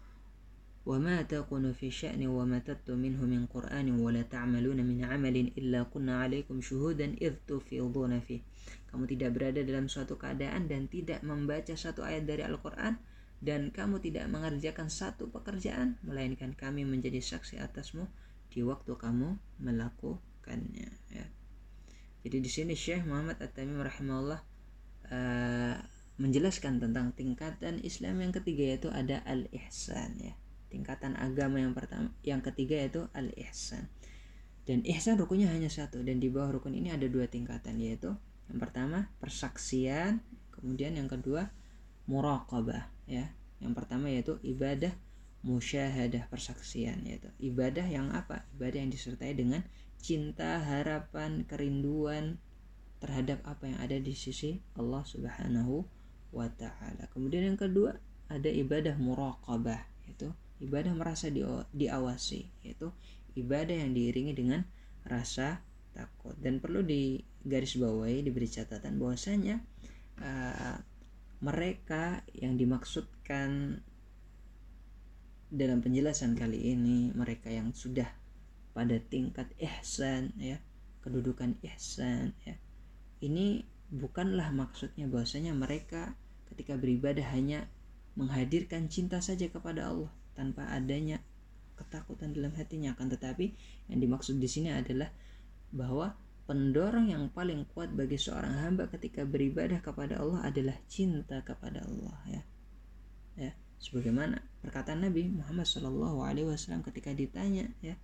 wa 0.82 0.98
ma 0.98 1.22
taqunu 1.22 1.78
fi 1.78 1.94
sya'ni 1.94 2.26
wa 2.26 2.42
ma 2.42 2.58
tattu 2.58 2.98
minhu 2.98 3.30
min 3.30 3.46
qur'anin 3.46 4.02
wa 4.02 4.10
la 4.10 4.26
ta'maluna 4.26 4.82
min 4.82 5.06
'amalin 5.06 5.54
illa 5.54 5.86
kunna 5.86 6.26
'alaikum 6.26 6.58
syuhudan 6.58 7.14
idh 7.22 7.38
tufiduna 7.46 8.18
fi. 8.18 8.42
Kamu 8.90 9.06
tidak 9.06 9.38
berada 9.38 9.62
dalam 9.62 9.86
suatu 9.86 10.18
keadaan 10.18 10.66
dan 10.66 10.90
tidak 10.90 11.22
membaca 11.22 11.78
satu 11.78 12.02
ayat 12.02 12.26
dari 12.26 12.42
Al-Qur'an 12.42 12.98
dan 13.42 13.74
kamu 13.74 14.02
tidak 14.02 14.26
mengerjakan 14.30 14.90
satu 14.90 15.30
pekerjaan 15.30 16.02
melainkan 16.06 16.58
kami 16.58 16.86
menjadi 16.86 17.22
saksi 17.22 17.62
atasmu 17.62 18.10
di 18.52 18.62
waktu 18.68 18.92
kamu 19.00 19.40
melakukannya 19.64 20.92
ya. 21.10 21.26
Jadi 22.22 22.38
di 22.38 22.50
sini 22.52 22.74
Syekh 22.78 23.08
Muhammad 23.08 23.42
At-Tamim 23.42 23.82
rahimahullah 23.82 24.42
uh, 25.10 25.78
menjelaskan 26.22 26.78
tentang 26.78 27.18
tingkatan 27.18 27.82
Islam 27.82 28.22
yang 28.22 28.30
ketiga 28.36 28.76
yaitu 28.76 28.94
ada 28.94 29.26
al-ihsan 29.26 30.22
ya. 30.22 30.38
Tingkatan 30.70 31.18
agama 31.18 31.58
yang 31.58 31.74
pertama 31.74 32.14
yang 32.22 32.46
ketiga 32.46 32.78
yaitu 32.78 33.10
al-ihsan. 33.18 33.90
Dan 34.68 34.86
ihsan 34.86 35.18
rukunnya 35.18 35.50
hanya 35.50 35.74
satu 35.74 36.06
dan 36.06 36.22
di 36.22 36.30
bawah 36.30 36.62
rukun 36.62 36.78
ini 36.78 36.94
ada 36.94 37.10
dua 37.10 37.26
tingkatan 37.26 37.82
yaitu 37.82 38.14
yang 38.52 38.60
pertama 38.62 39.10
persaksian, 39.18 40.22
kemudian 40.54 40.94
yang 40.94 41.10
kedua 41.10 41.50
muraqabah 42.06 42.92
ya. 43.10 43.34
Yang 43.58 43.74
pertama 43.82 44.14
yaitu 44.14 44.38
ibadah 44.46 44.94
musyahadah 45.42 46.30
persaksian 46.30 47.02
yaitu. 47.06 47.30
Ibadah 47.42 47.86
yang 47.90 48.14
apa? 48.14 48.46
Ibadah 48.58 48.78
yang 48.82 48.92
disertai 48.94 49.34
dengan 49.34 49.66
cinta 50.02 50.62
harapan 50.62 51.46
kerinduan 51.46 52.42
terhadap 53.02 53.42
apa 53.50 53.70
yang 53.70 53.80
ada 53.82 53.98
di 53.98 54.14
sisi 54.14 54.62
Allah 54.78 55.02
Subhanahu 55.02 55.86
wa 56.34 56.48
taala. 56.54 57.10
Kemudian 57.10 57.54
yang 57.54 57.60
kedua 57.60 57.98
ada 58.30 58.48
ibadah 58.48 58.96
muraqabah 59.02 59.82
yaitu 60.08 60.30
ibadah 60.62 60.94
merasa 60.94 61.28
di, 61.34 61.42
diawasi 61.74 62.48
yaitu 62.62 62.94
ibadah 63.34 63.74
yang 63.74 63.98
diiringi 63.98 64.34
dengan 64.38 64.62
rasa 65.06 65.66
takut. 65.98 66.38
Dan 66.38 66.62
perlu 66.62 66.86
digarisbawahi 66.86 68.22
diberi 68.22 68.48
catatan 68.48 69.02
bahwasanya 69.02 69.60
uh, 70.22 70.78
mereka 71.42 72.22
yang 72.38 72.54
dimaksudkan 72.54 73.82
dalam 75.52 75.84
penjelasan 75.84 76.40
kali 76.40 76.72
ini 76.72 77.12
mereka 77.12 77.52
yang 77.52 77.76
sudah 77.76 78.08
pada 78.72 78.96
tingkat 79.12 79.52
ihsan 79.60 80.32
ya 80.40 80.56
kedudukan 81.04 81.60
ihsan 81.68 82.32
ya. 82.48 82.56
Ini 83.20 83.68
bukanlah 83.92 84.56
maksudnya 84.56 85.12
bahwasanya 85.12 85.52
mereka 85.52 86.16
ketika 86.48 86.80
beribadah 86.80 87.28
hanya 87.36 87.68
menghadirkan 88.16 88.88
cinta 88.88 89.20
saja 89.20 89.52
kepada 89.52 89.92
Allah 89.92 90.10
tanpa 90.40 90.72
adanya 90.72 91.20
ketakutan 91.76 92.32
dalam 92.32 92.56
hatinya 92.56 92.96
akan 92.96 93.12
tetapi 93.12 93.52
yang 93.92 94.00
dimaksud 94.00 94.40
di 94.40 94.48
sini 94.48 94.72
adalah 94.72 95.12
bahwa 95.76 96.16
pendorong 96.48 97.12
yang 97.12 97.28
paling 97.28 97.68
kuat 97.76 97.92
bagi 97.92 98.16
seorang 98.16 98.56
hamba 98.64 98.88
ketika 98.88 99.28
beribadah 99.28 99.84
kepada 99.84 100.24
Allah 100.24 100.48
adalah 100.48 100.80
cinta 100.88 101.44
kepada 101.44 101.84
Allah 101.84 102.18
ya. 102.32 102.42
Ya 103.36 103.52
sebagaimana 103.82 104.38
perkataan 104.62 105.10
Nabi 105.10 105.34
Muhammad 105.34 105.66
Shallallahu 105.66 106.22
Alaihi 106.22 106.48
Wasallam 106.48 106.86
ketika 106.86 107.12
ditanya 107.18 107.66
ya 107.82 107.98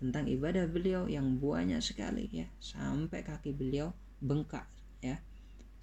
tentang 0.00 0.24
ibadah 0.24 0.64
beliau 0.64 1.04
yang 1.04 1.36
banyak 1.36 1.84
sekali 1.84 2.24
ya 2.32 2.48
sampai 2.56 3.20
kaki 3.20 3.52
beliau 3.52 3.92
bengkak 4.24 4.64
ya 5.04 5.20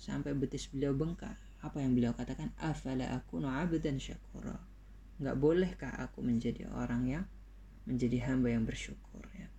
sampai 0.01 0.33
betis 0.33 0.65
beliau 0.73 0.97
bengkak 0.97 1.37
apa 1.57 1.81
yang 1.81 1.97
beliau 1.97 2.13
katakan? 2.13 2.53
Afala 2.61 3.09
aku 3.17 3.41
abdan 3.41 3.97
syakura. 3.97 4.61
Nggak 5.17 5.37
bolehkah 5.41 5.93
aku 5.97 6.21
menjadi 6.21 6.69
orang 6.69 7.09
yang 7.09 7.25
menjadi 7.89 8.29
hamba 8.29 8.53
yang 8.53 8.63
bersyukur 8.67 9.25
ya? 9.33 9.49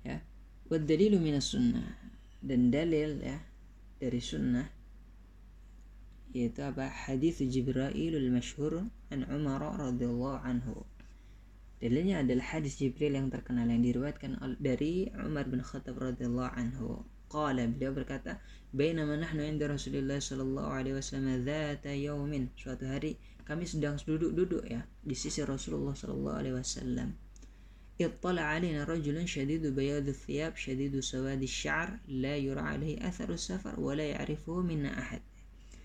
Ya 0.00 0.18
dalilu 0.66 1.20
minas 1.20 1.52
sunnah. 1.52 2.00
Dan 2.40 2.72
dalil 2.72 3.20
ya 3.20 3.36
dari 4.00 4.16
sunnah 4.16 4.64
yaitu 6.35 6.61
apa 6.67 6.91
hadis 6.91 7.39
Jibrailul 7.39 8.27
masyhur 8.27 8.87
an 9.13 9.19
Umar 9.31 9.63
radhiyallahu 9.79 10.43
anhu 10.43 10.83
dalilnya 11.79 12.23
adalah 12.23 12.59
hadis 12.59 12.75
Jibril 12.75 13.15
yang 13.15 13.31
terkenal 13.31 13.67
yang 13.71 13.79
diriwayatkan 13.79 14.35
dari 14.59 15.07
Umar 15.15 15.47
bin 15.47 15.63
Khattab 15.63 15.95
radhiyallahu 15.95 16.51
anhu 16.55 17.03
qala 17.31 17.67
beliau 17.71 17.95
berkata 17.95 18.43
bainama 18.75 19.15
nahnu 19.15 19.47
inda 19.47 19.71
Rasulullah 19.71 20.19
sallallahu 20.19 20.71
alaihi 20.75 20.99
wasallam 20.99 21.43
dzata 21.47 21.95
yaumin 21.95 22.51
suatu 22.59 22.83
hari 22.83 23.15
kami 23.47 23.63
sedang 23.63 23.95
duduk-duduk 23.95 24.67
ya 24.67 24.83
di 25.05 25.15
sisi 25.15 25.39
Rasulullah 25.45 25.95
sallallahu 25.95 26.39
alaihi 26.39 26.57
wasallam 26.59 27.15
اطلع 27.95 28.41
علينا 28.41 28.83
رجل 28.83 29.27
شديد 29.27 29.67
بياض 29.71 30.07
الثياب 30.07 30.55
شديد 30.55 30.99
سواد 30.99 31.41
الشعر 31.41 31.89
لا 32.07 32.35
يرى 32.35 32.59
عليه 32.59 33.07
أثر 33.07 33.31
السفر 33.33 33.79
ولا 33.79 34.03
يعرفه 34.03 34.61
منا 34.61 34.99
أحد 34.99 35.21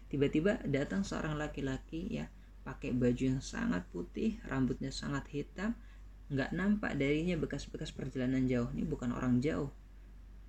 tiba-tiba 0.08 0.62
datang 0.68 1.02
seorang 1.02 1.36
laki-laki 1.36 2.22
ya 2.22 2.30
pakai 2.66 2.94
baju 2.98 3.38
yang 3.38 3.42
sangat 3.46 3.86
putih 3.94 4.42
rambutnya 4.50 4.90
sangat 4.90 5.30
hitam 5.30 5.78
nggak 6.26 6.58
nampak 6.58 6.98
darinya 6.98 7.38
bekas-bekas 7.38 7.94
perjalanan 7.94 8.50
jauh. 8.50 8.70
Ini 8.74 8.86
bukan 8.86 9.14
orang 9.14 9.42
jauh. 9.46 9.70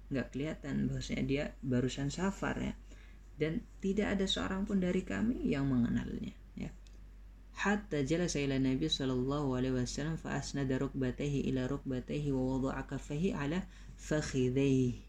Nggak 0.08 0.32
kelihatan 0.32 0.88
bahwasanya 0.88 1.24
dia 1.26 1.44
barusan 1.60 2.08
safar 2.08 2.56
ya. 2.56 2.74
Dan 3.36 3.60
tidak 3.84 4.16
ada 4.16 4.24
seorang 4.24 4.64
pun 4.64 4.80
dari 4.80 5.04
kami 5.04 5.52
yang 5.52 5.68
mengenalnya 5.68 6.32
ya. 6.56 6.72
Hatta 7.56 8.00
jalasa 8.00 8.40
ila 8.40 8.56
nabi 8.56 8.88
sallallahu 8.88 9.52
alaihi 9.52 9.76
wasallam 9.76 10.16
fa 10.16 10.40
asnada 10.40 10.80
rukbatayhi 10.80 11.44
ila 11.52 11.68
rukbatayhi 11.68 12.32
wa 12.32 12.56
wada'a 12.56 12.88
kaffayhi 12.88 13.36
ala 13.36 13.68
fakhidayhi 14.00 15.05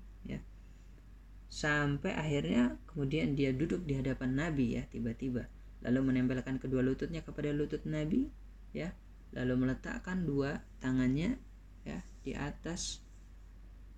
sampai 1.47 2.11
akhirnya 2.13 2.75
kemudian 2.91 3.33
dia 3.33 3.55
duduk 3.55 3.87
di 3.87 3.95
hadapan 3.95 4.35
Nabi 4.35 4.79
ya 4.79 4.83
tiba-tiba. 4.87 5.47
Lalu 5.83 6.11
menempelkan 6.11 6.59
kedua 6.59 6.83
lututnya 6.83 7.23
kepada 7.23 7.51
lutut 7.55 7.83
Nabi 7.87 8.27
ya. 8.75 8.91
Lalu 9.35 9.67
meletakkan 9.67 10.23
dua 10.23 10.63
tangannya 10.79 11.39
ya 11.83 11.99
di 12.23 12.35
atas 12.35 13.03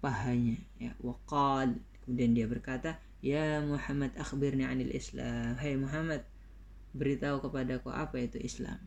pahanya 0.01 0.57
ya. 0.77 0.93
Waqal 1.01 1.77
kemudian 2.05 2.33
dia 2.37 2.45
berkata 2.45 3.01
ya 3.21 3.61
Muhammad 3.65 4.13
akhbirni 4.17 4.65
anil 4.65 4.93
Islam. 4.93 5.57
Hai 5.57 5.77
Muhammad 5.77 6.25
beritahu 6.93 7.41
kepadaku 7.45 7.93
apa 7.93 8.17
itu 8.17 8.41
Islam 8.41 8.81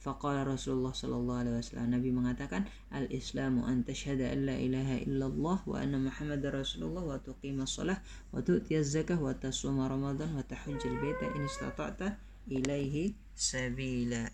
Faqala 0.00 0.48
Rasulullah 0.48 0.96
sallallahu 0.96 1.44
alaihi 1.44 1.60
wasallam 1.60 1.92
Nabi 1.92 2.08
mengatakan 2.08 2.64
al-islamu 2.88 3.68
an 3.68 3.84
tashhada 3.84 4.32
an 4.32 4.48
la 4.48 4.56
ilaha 4.56 4.96
illallah 5.04 5.60
wa 5.60 5.76
anna 5.76 6.00
Muhammadar 6.00 6.56
Rasulullah 6.56 7.04
wa 7.04 7.20
tuqima 7.20 7.68
shalah 7.68 8.00
wa 8.32 8.40
tu'ti 8.40 8.80
zakah 8.80 9.20
wa 9.20 9.36
tasuma 9.36 9.92
Ramadan 9.92 10.32
wa 10.32 10.40
tahujjal 10.40 10.96
baita 11.04 11.28
in 11.36 11.44
istata'ta 11.44 12.16
ilaihi 12.48 13.12
sabila. 13.36 14.24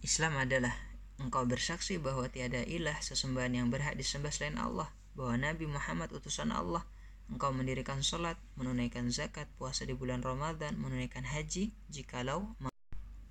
Islam 0.00 0.40
adalah 0.40 0.72
engkau 1.20 1.44
bersaksi 1.44 2.00
bahwa 2.00 2.32
tiada 2.32 2.64
ilah 2.64 2.96
sesembahan 3.04 3.52
yang 3.52 3.68
berhak 3.68 3.92
disembah 3.92 4.32
selain 4.32 4.56
Allah, 4.56 4.88
bahwa 5.12 5.36
Nabi 5.36 5.68
Muhammad 5.68 6.08
utusan 6.16 6.48
Allah, 6.48 6.80
engkau 7.28 7.52
mendirikan 7.52 8.00
sholat, 8.00 8.40
menunaikan 8.56 9.12
zakat, 9.12 9.44
puasa 9.60 9.84
di 9.84 9.92
bulan 9.92 10.24
Ramadan, 10.24 10.80
menunaikan 10.80 11.28
haji 11.28 11.76
jikalau 11.92 12.56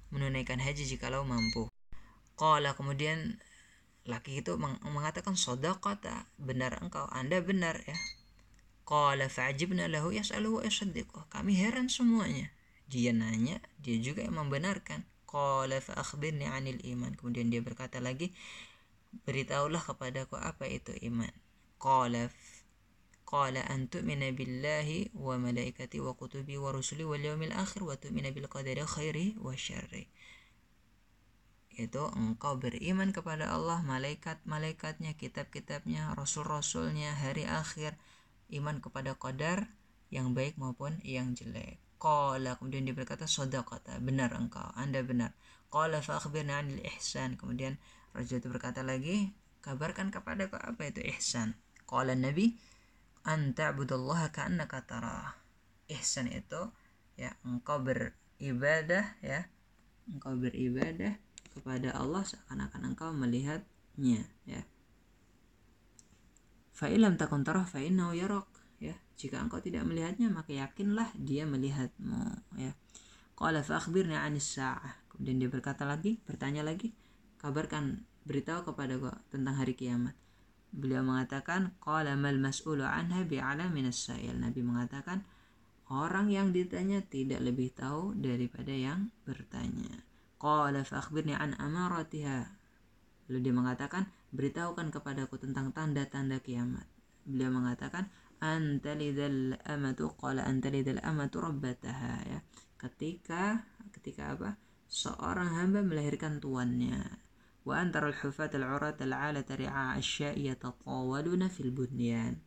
menunaikan 0.10 0.62
haji 0.62 0.86
jikalau 0.86 1.26
mampu. 1.26 1.70
Qala 2.40 2.74
kemudian 2.78 3.42
laki 4.08 4.42
itu 4.42 4.58
mengatakan 4.60 5.36
sodaqata 5.38 6.26
benar 6.40 6.82
engkau 6.82 7.06
anda 7.14 7.38
benar 7.44 7.84
ya. 7.86 7.98
Qala 8.88 9.30
fa'ajibna 9.30 9.86
lahu 9.86 10.10
yas'aluhu 10.10 10.62
wa 10.62 10.64
yusaddiquh 10.66 11.30
kami 11.30 11.54
heran 11.60 11.94
semuanya. 11.94 12.50
Dia 12.90 13.14
nanya 13.14 13.62
dia 13.78 14.02
juga 14.02 14.26
yang 14.26 14.40
membenarkan. 14.40 15.06
Qala 15.30 15.78
fa'akhbirni 15.78 16.50
'anil 16.50 16.82
iman. 16.98 17.14
Kemudian 17.14 17.54
dia 17.54 17.62
berkata 17.62 18.02
lagi 18.02 18.34
beritahulah 19.30 19.82
kepadaku 19.86 20.42
apa 20.42 20.66
itu 20.66 20.90
iman. 21.06 21.30
Qala 21.78 22.34
Qala 23.30 23.62
an 23.70 23.86
tu'mina 23.86 24.34
billahi 24.34 25.14
wa 25.14 25.38
malaikati 25.38 26.02
wa 26.02 26.18
kutubi 26.18 26.58
wa 26.58 26.74
rusuli 26.74 27.06
wal 27.06 27.22
yawmil 27.22 27.54
akhir 27.54 27.86
wa 27.86 27.94
tu'mina 27.94 28.34
bil 28.34 28.50
qadari 28.50 28.82
khairi 28.82 29.38
wa 29.38 29.54
syarri 29.54 30.10
itu 31.80 32.04
engkau 32.12 32.60
beriman 32.60 33.16
kepada 33.16 33.56
Allah, 33.56 33.80
malaikat-malaikatnya, 33.88 35.16
kitab-kitabnya, 35.16 36.12
rasul-rasulnya, 36.12 37.16
hari 37.16 37.48
akhir, 37.48 37.96
iman 38.52 38.84
kepada 38.84 39.16
qadar 39.16 39.72
yang 40.12 40.36
baik 40.36 40.60
maupun 40.60 41.00
yang 41.08 41.32
jelek. 41.32 41.80
Qala 42.00 42.60
kemudian 42.60 42.84
dia 42.84 42.96
berkata 42.96 43.28
kata 43.28 44.04
benar 44.04 44.36
engkau, 44.36 44.64
Anda 44.76 45.04
benar. 45.04 45.32
Qala 45.72 46.04
fa 46.04 46.20
akhbirna 46.20 46.64
'anil 46.64 46.84
ihsan. 46.96 47.40
Kemudian 47.40 47.80
raja 48.12 48.40
itu 48.40 48.48
berkata 48.52 48.84
lagi, 48.84 49.32
kabarkan 49.64 50.12
kepada 50.12 50.52
apa 50.52 50.84
itu 50.84 51.00
ihsan. 51.16 51.56
Qala 51.88 52.16
Nabi 52.16 52.56
an 53.26 53.52
ta'budallaha 53.56 54.32
ka'annaka 54.32 54.86
tarah. 54.88 55.36
Ihsan 55.90 56.30
itu 56.30 56.70
ya 57.20 57.34
engkau 57.44 57.82
beribadah 57.82 59.18
ya. 59.20 59.50
Engkau 60.10 60.38
beribadah 60.38 61.18
kepada 61.52 61.94
Allah 61.98 62.24
seakan-akan 62.24 62.94
engkau 62.94 63.10
melihatnya 63.12 64.24
ya. 64.46 64.62
Fa'ilam 66.72 67.20
takun 67.20 67.44
tarah 67.44 67.68
fa'innahu 67.68 68.16
yarok 68.16 68.48
ya. 68.80 68.96
Jika 69.20 69.42
engkau 69.44 69.60
tidak 69.60 69.84
melihatnya 69.84 70.32
maka 70.32 70.56
yakinlah 70.56 71.12
dia 71.20 71.44
melihatmu 71.44 72.22
ya. 72.56 72.72
Qala 73.36 73.64
fa 73.64 73.80
akhbirni 73.80 74.16
'anis 74.16 74.56
sa'ah. 74.56 75.08
Kemudian 75.12 75.44
dia 75.44 75.50
berkata 75.52 75.84
lagi 75.84 76.24
bertanya 76.24 76.64
lagi 76.64 76.96
kabarkan 77.40 78.08
beritahu 78.24 78.72
kepada 78.72 78.96
gua 79.00 79.16
tentang 79.32 79.56
hari 79.60 79.76
kiamat 79.76 80.16
beliau 80.70 81.02
mengatakan 81.02 81.74
qala 81.82 82.14
mal 82.14 82.38
mas'ulu 82.38 82.86
anha 82.86 83.26
bi'ala 83.26 83.70
minas 83.74 84.06
sa'il 84.06 84.38
nabi 84.38 84.62
mengatakan 84.62 85.26
orang 85.90 86.30
yang 86.30 86.54
ditanya 86.54 87.02
tidak 87.06 87.42
lebih 87.42 87.74
tahu 87.74 88.14
daripada 88.14 88.72
yang 88.74 89.10
bertanya 89.26 90.10
Qala 90.40 90.88
fa'akhbirni 90.88 91.36
an 91.36 91.52
amaratiha. 91.60 92.48
Lalu 93.28 93.40
dia 93.44 93.52
mengatakan, 93.52 94.08
beritahukan 94.32 94.88
kepadaku 94.88 95.36
tentang 95.36 95.76
tanda-tanda 95.76 96.40
kiamat. 96.40 96.88
Beliau 97.28 97.52
mengatakan, 97.52 98.08
antalidal 98.40 99.60
amatu 99.68 100.16
qala 100.16 100.48
antalidal 100.48 101.04
amatu 101.04 101.44
rabbataha 101.44 102.24
ya. 102.24 102.40
Ketika 102.80 103.68
ketika 104.00 104.32
apa? 104.32 104.50
Seorang 104.88 105.60
hamba 105.60 105.84
melahirkan 105.84 106.40
tuannya. 106.40 107.04
Antara 107.68 108.10
al-hufat 108.10 108.56
al-urat 108.56 108.98
al-alata 109.04 109.56
ri'a 109.56 109.96
asya'i 109.98 110.50
yatatawaluna 110.50 111.48
fil 111.52 111.70
bunyan 111.70 112.40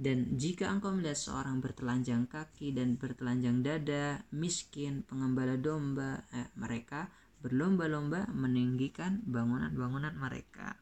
dan 0.00 0.40
jika 0.40 0.72
engkau 0.72 0.96
melihat 0.96 1.20
seorang 1.20 1.60
bertelanjang 1.60 2.24
kaki 2.24 2.72
dan 2.72 2.96
bertelanjang 2.96 3.60
dada, 3.60 4.24
miskin, 4.32 5.04
pengembala 5.04 5.60
domba, 5.60 6.24
eh, 6.32 6.48
mereka 6.56 7.12
berlomba-lomba 7.44 8.32
meninggikan 8.32 9.20
bangunan-bangunan 9.28 10.16
mereka. 10.16 10.80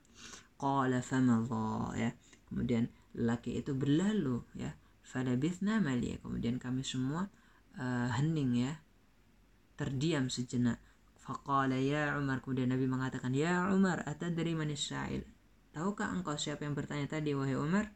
Qala 0.55 1.03
famadha 1.03 1.99
ya. 1.99 2.11
Kemudian 2.47 2.87
laki 3.19 3.59
itu 3.59 3.75
berlalu 3.75 4.39
ya. 4.55 4.79
Falabithna 5.03 5.83
malia. 5.83 6.23
Kemudian 6.23 6.63
kami 6.63 6.87
semua 6.87 7.27
uh, 7.75 8.09
hening 8.15 8.71
ya. 8.71 8.79
Terdiam 9.75 10.31
sejenak. 10.31 10.79
Faqala 11.29 11.77
ya 11.77 12.17
Umar. 12.17 12.41
Kemudian 12.41 12.73
Nabi 12.73 12.89
mengatakan, 12.89 13.37
"Ya 13.37 13.69
Umar, 13.69 14.01
atadri 14.09 14.57
man 14.57 14.73
Tahukah 15.77 16.09
engkau 16.17 16.41
siapa 16.41 16.65
yang 16.65 16.73
bertanya 16.73 17.05
tadi 17.05 17.37
wahai 17.37 17.53
Umar? 17.53 17.93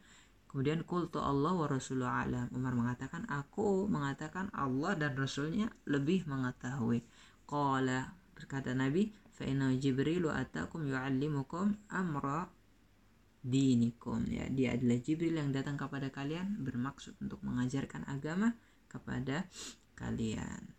Kemudian 0.52 0.84
kultu 0.84 1.16
Allah 1.16 1.56
wa 1.56 1.64
Rasuluh 1.64 2.04
alam. 2.04 2.44
Umar 2.52 2.76
mengatakan, 2.76 3.24
aku 3.24 3.88
mengatakan 3.88 4.52
Allah 4.52 4.92
dan 5.00 5.16
Rasulnya 5.16 5.72
lebih 5.88 6.28
mengetahui. 6.28 7.00
Qala 7.48 8.12
berkata 8.36 8.76
Nabi, 8.76 9.08
fa 9.32 9.48
inna 9.48 9.72
Jibril 9.80 10.28
atakum 10.28 10.84
yu'allimukum 10.84 11.88
amra 11.88 12.52
dinikum. 13.40 14.28
Ya, 14.28 14.44
dia 14.52 14.76
adalah 14.76 15.00
Jibril 15.00 15.40
yang 15.40 15.56
datang 15.56 15.80
kepada 15.80 16.12
kalian 16.12 16.60
bermaksud 16.60 17.16
untuk 17.24 17.40
mengajarkan 17.40 18.04
agama 18.04 18.52
kepada 18.92 19.48
kalian. 19.96 20.71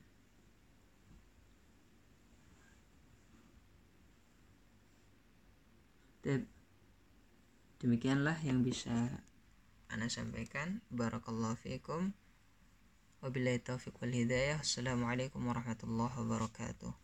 Demikianlah 7.83 8.39
yang 8.47 8.63
bisa 8.63 9.11
ana 9.91 10.07
sampaikan. 10.07 10.79
Barakallahu 10.87 11.59
fiikum 11.59 12.15
wabillahi 13.19 13.59
taufiq 13.59 13.99
wal 13.99 14.15
hidayah. 14.15 14.63
Assalamualaikum 14.63 15.43
warahmatullahi 15.43 16.15
wabarakatuh 16.15 17.02